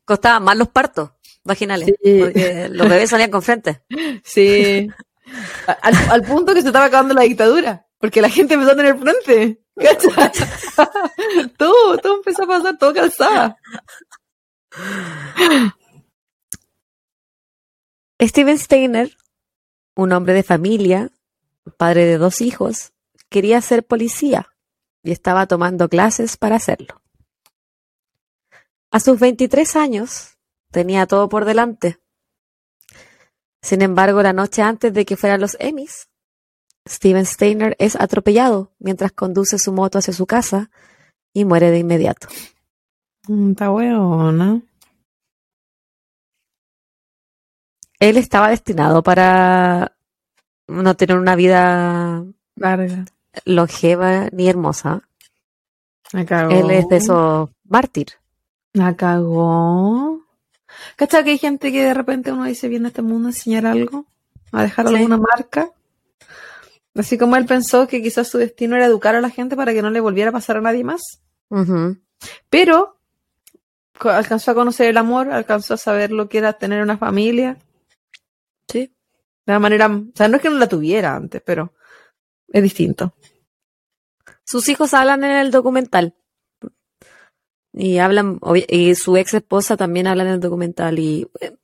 [0.05, 1.11] Costaban más los partos
[1.43, 3.81] vaginales, porque los bebés salían con frente.
[4.23, 4.89] Sí.
[5.81, 8.97] Al, al, punto que se estaba acabando la dictadura, porque la gente empezó a tener
[8.97, 9.61] frente.
[11.57, 13.57] todo, todo empezó a pasar, todo calzada.
[18.21, 19.17] Steven Steiner,
[19.95, 21.11] un hombre de familia,
[21.77, 22.93] padre de dos hijos,
[23.29, 24.49] quería ser policía
[25.03, 27.01] y estaba tomando clases para hacerlo.
[28.91, 30.37] A sus 23 años
[30.71, 31.99] tenía todo por delante.
[33.65, 36.07] Sin embargo, la noche antes de que fueran los Emmys,
[36.87, 40.69] Steven Steiner es atropellado mientras conduce su moto hacia su casa
[41.33, 42.27] y muere de inmediato.
[43.27, 44.61] Mm, está ¿no?
[47.99, 49.97] Él estaba destinado para
[50.67, 52.23] no tener una vida
[52.55, 53.05] larga,
[53.45, 55.09] longeva ni hermosa.
[56.13, 56.51] Me cagó.
[56.51, 58.09] Él es de esos mártir.
[58.73, 60.24] Me cagó.
[60.95, 63.65] ¿Cachai que hay gente que de repente uno dice viene a este mundo a enseñar
[63.65, 64.05] algo?
[64.51, 64.95] A dejar Sí.
[64.95, 65.69] alguna marca.
[66.95, 69.81] Así como él pensó que quizás su destino era educar a la gente para que
[69.81, 71.01] no le volviera a pasar a nadie más.
[72.49, 72.97] Pero
[73.99, 77.57] alcanzó a conocer el amor, alcanzó a saber lo que era tener una familia.
[78.67, 78.93] Sí.
[79.45, 81.73] De una manera, o sea, no es que no la tuviera antes, pero
[82.47, 83.13] es distinto.
[84.43, 86.15] Sus hijos hablan en el documental.
[87.77, 90.97] Y hablan, y su ex esposa también habla en el documental.
[90.97, 91.57] Y eh,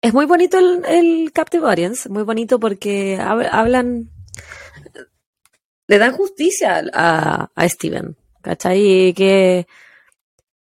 [0.00, 4.10] es muy bonito el, el Captive Audience, muy bonito porque hab- hablan,
[5.88, 9.08] le dan justicia a, a Steven, ¿cachai?
[9.08, 9.66] Y que,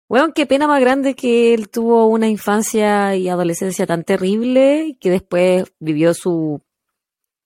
[0.06, 5.10] bueno, qué pena más grande que él tuvo una infancia y adolescencia tan terrible que
[5.10, 6.60] después vivió su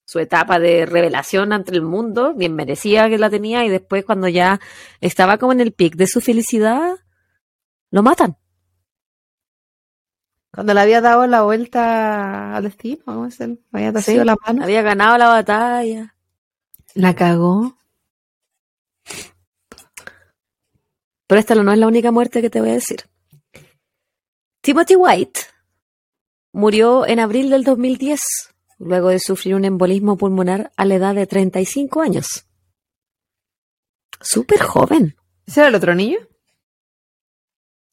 [0.05, 4.29] su etapa de revelación ante el mundo, bien merecía que la tenía, y después cuando
[4.29, 4.61] ya
[5.01, 6.97] estaba como en el pic de su felicidad,
[7.93, 8.36] lo matan.
[10.53, 13.03] Cuando le había dado la vuelta al destino.
[13.72, 14.16] Había Sí.
[14.16, 14.64] la mano.
[14.64, 16.16] Había ganado la batalla.
[16.95, 17.78] La cagó.
[21.26, 23.09] Pero esta no es la única muerte que te voy a decir.
[24.62, 25.40] Timothy White
[26.53, 28.20] murió en abril del 2010,
[28.78, 32.47] luego de sufrir un embolismo pulmonar a la edad de 35 años.
[34.20, 35.16] Súper joven.
[35.47, 36.18] ¿Ese era el otro niño?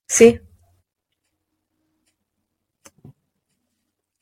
[0.10, 0.42] Sí.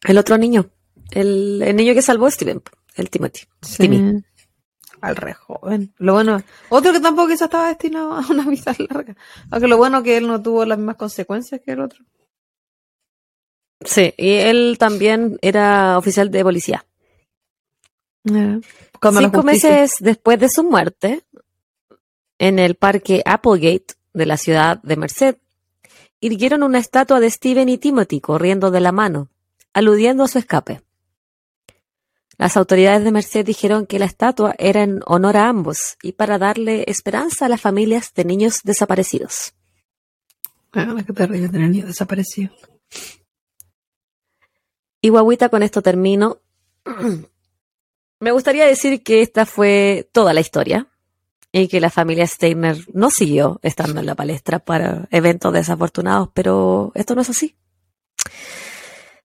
[0.03, 0.69] El otro niño.
[1.11, 2.61] El, el niño que salvó a Steven,
[2.95, 3.47] el Timothy.
[3.77, 4.21] Timmy.
[4.99, 5.93] Al re joven.
[5.97, 9.15] Lo bueno, otro que tampoco quizás estaba destinado a una vida larga.
[9.49, 12.03] Aunque lo bueno que él no tuvo las mismas consecuencias que el otro.
[13.81, 16.85] Sí, y él también era oficial de policía.
[18.25, 21.23] Cinco meses después de su muerte,
[22.39, 25.37] en el parque Applegate de la ciudad de Merced,
[26.19, 29.29] irguieron una estatua de Steven y Timothy corriendo de la mano,
[29.73, 30.81] aludiendo a su escape.
[32.37, 36.37] Las autoridades de Merced dijeron que la estatua era en honor a ambos y para
[36.37, 39.53] darle esperanza a las familias de niños desaparecidos.
[40.73, 42.55] Ah, qué terrible tener niños desaparecidos.
[45.01, 46.39] Y guaguita, con esto termino.
[48.19, 50.87] Me gustaría decir que esta fue toda la historia.
[51.61, 56.91] Y que la familia Steiner no siguió estando en la palestra para eventos desafortunados, pero
[56.95, 57.55] esto no es así.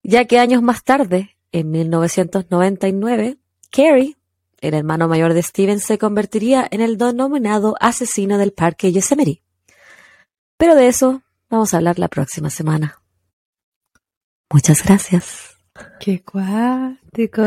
[0.03, 3.37] Ya que años más tarde, en 1999,
[3.71, 4.17] Carrie,
[4.59, 9.41] el hermano mayor de Steven, se convertiría en el denominado asesino del parque Yosemite.
[10.57, 12.99] Pero de eso vamos a hablar la próxima semana.
[14.51, 15.55] Muchas gracias.
[15.99, 17.43] Qué cuático.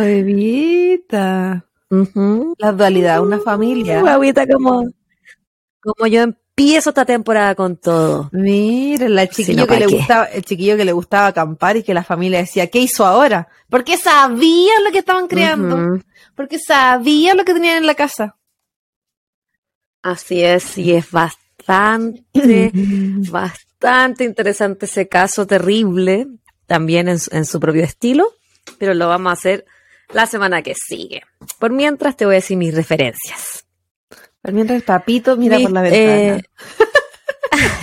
[1.89, 4.01] La dualidad, una familia.
[4.01, 4.91] Guaguita, como,
[5.81, 8.29] como yo empiezo esta temporada con todo.
[8.33, 12.03] Mira, el chiquillo que le gustaba, el chiquillo que le gustaba acampar y que la
[12.03, 13.49] familia decía, ¿qué hizo ahora?
[13.69, 16.03] Porque sabía lo que estaban creando.
[16.35, 18.37] Porque sabía lo que tenían en la casa.
[20.03, 22.71] Así es, y es bastante,
[23.31, 26.29] bastante interesante ese caso terrible,
[26.67, 28.29] también en, en su propio estilo,
[28.79, 29.65] pero lo vamos a hacer
[30.13, 31.23] la semana que sigue.
[31.59, 33.67] Por mientras te voy a decir mis referencias.
[34.43, 36.37] Por mientras papito mira por la ventana.
[36.37, 36.43] Eh,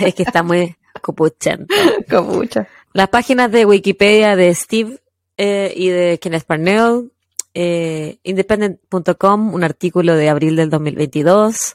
[0.00, 1.74] es que está muy copuchento.
[2.10, 2.66] Copucha.
[2.92, 5.00] Las páginas de Wikipedia de Steve
[5.36, 7.10] eh, y de Kenneth Parnell,
[7.54, 11.74] eh, independent.com, un artículo de abril del 2022,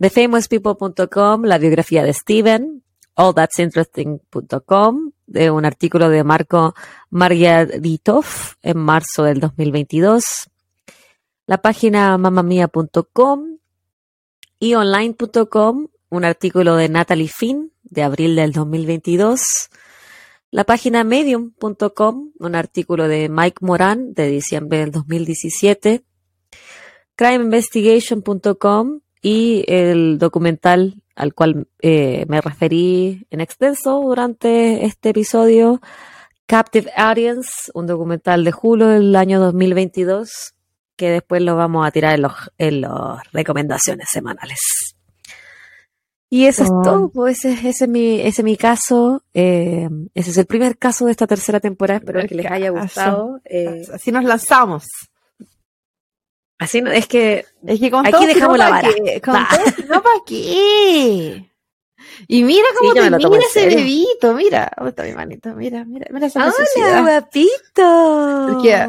[0.00, 2.82] TheFamousPeople.com, la biografía de Steven,
[3.16, 6.74] allthat'sinteresting.com, de un artículo de Marco
[7.10, 8.24] Margaritov
[8.62, 10.50] en marzo del 2022,
[11.46, 13.58] la página mamamia.com
[14.58, 19.42] y online.com, un artículo de Natalie Finn de abril del 2022,
[20.50, 26.04] la página medium.com, un artículo de Mike Moran de diciembre del 2017,
[27.16, 35.80] crimeinvestigation.com y el documental al cual eh, me referí en extenso durante este episodio,
[36.46, 40.54] Captive Audience, un documental de Julio del año 2022,
[40.96, 44.94] que después lo vamos a tirar en las en los recomendaciones semanales.
[46.34, 46.82] Y eso es oh.
[46.82, 50.76] todo, pues ese, ese, es mi, ese es mi caso, eh, ese es el primer
[50.78, 53.40] caso de esta tercera temporada, espero que les haya gustado.
[53.44, 54.84] Eh, así nos lanzamos.
[56.64, 58.88] Así no, es que, es que con aquí dejamos la vara.
[59.22, 59.34] con
[59.86, 61.50] no, ¿para qué?
[62.26, 63.18] Y mira cómo te mira
[63.50, 64.72] ese bebito, mira.
[64.74, 65.54] ¿Dónde está mi manito?
[65.54, 68.60] Mira, mira, mira esa Hola, guapito.
[68.62, 68.88] ¿Qué?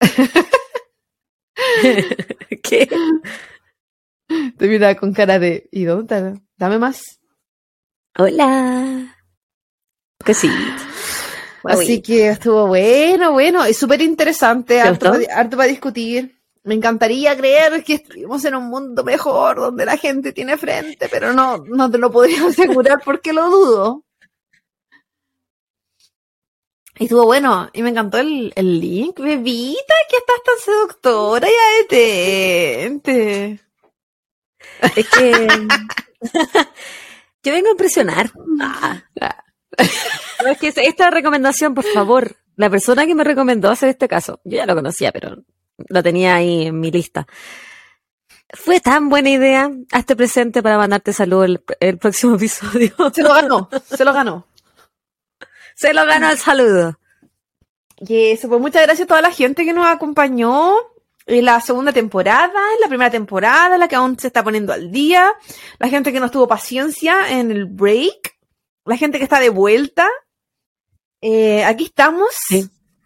[2.62, 2.88] ¿Qué?
[4.58, 6.40] Te mira con cara de, ¿y dónde está?
[6.56, 7.18] Dame más.
[8.16, 9.16] Hola.
[10.24, 10.34] Que
[11.62, 11.68] sí.
[11.68, 15.12] Así que estuvo bueno, bueno, es súper interesante, harto,
[15.56, 16.38] para discutir.
[16.62, 21.32] Me encantaría creer que estuvimos en un mundo mejor, donde la gente tiene frente, pero
[21.32, 24.04] no, no te lo podría asegurar porque lo dudo.
[26.98, 29.18] Y estuvo bueno, y me encantó el, el link.
[29.18, 33.60] Bebita, que estás tan seductora, ya detente.
[34.96, 35.48] Es que
[37.42, 38.30] yo vengo a impresionar.
[38.62, 39.02] Ah.
[39.78, 44.56] Es que esta recomendación, por favor, la persona que me recomendó hacer este caso, yo
[44.56, 45.44] ya lo conocía, pero
[45.88, 47.26] lo tenía ahí en mi lista.
[48.52, 49.70] Fue tan buena idea.
[49.92, 52.92] Hazte presente para mandarte salud el, próximo episodio.
[53.14, 54.46] Se lo ganó, se lo ganó.
[55.74, 56.98] Se lo ganó el saludo.
[58.00, 60.74] Y eso, pues muchas gracias a toda la gente que nos acompañó
[61.26, 64.90] en la segunda temporada, en la primera temporada, la que aún se está poniendo al
[64.90, 65.32] día,
[65.78, 68.36] la gente que nos tuvo paciencia en el break,
[68.84, 70.08] la gente que está de vuelta.
[71.20, 72.34] Eh, aquí estamos.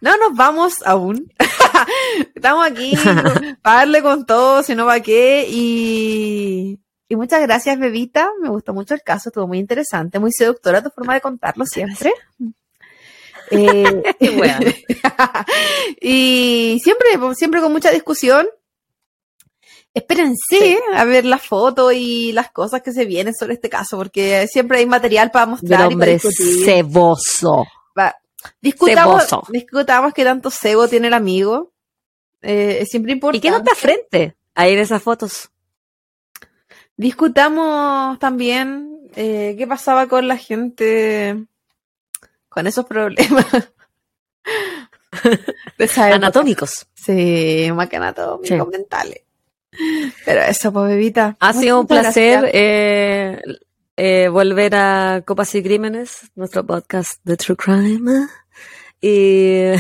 [0.01, 1.33] No nos vamos aún.
[2.35, 2.95] estamos aquí
[3.63, 5.47] para darle con todo, si no va qué.
[5.49, 6.79] Y,
[7.09, 8.31] y muchas gracias, Bebita.
[8.41, 12.13] Me gustó mucho el caso, estuvo muy interesante, muy seductora tu forma de contarlo siempre.
[13.51, 14.03] Eh,
[16.01, 18.49] y siempre, siempre con mucha discusión
[19.95, 24.47] espérense a ver las fotos y las cosas que se vienen sobre este caso, porque
[24.49, 25.83] siempre hay material para mostrar.
[25.83, 27.65] El hombre ceboso.
[28.61, 31.73] Discutamos, discutamos qué tanto cebo tiene el amigo.
[32.43, 33.39] Eh, es siempre importante.
[33.47, 35.51] ¿Y qué nota frente ahí en esas fotos?
[36.97, 41.47] Discutamos también eh, qué pasaba con la gente
[42.51, 43.47] con esos problemas.
[45.97, 46.87] anatómicos.
[46.95, 49.24] Sí, más que anatómicos, mentales.
[50.25, 51.37] Pero eso, pues, bebita.
[51.41, 53.41] Ha sido un placer eh,
[53.97, 58.29] eh, volver a Copas y Crímenes, nuestro podcast de True Crime.
[59.01, 59.73] Y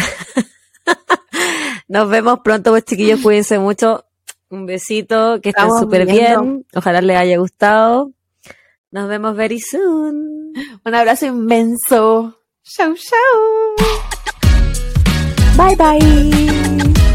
[1.88, 3.20] nos vemos pronto, pues, chiquillos.
[3.20, 4.04] Cuídense mucho.
[4.50, 6.64] Un besito, que estén súper bien.
[6.74, 8.12] Ojalá les haya gustado.
[8.90, 10.52] Nos vemos very soon.
[10.84, 12.38] Un abrazo inmenso.
[12.62, 14.04] Chau, chau.
[15.56, 17.13] Bye, bye.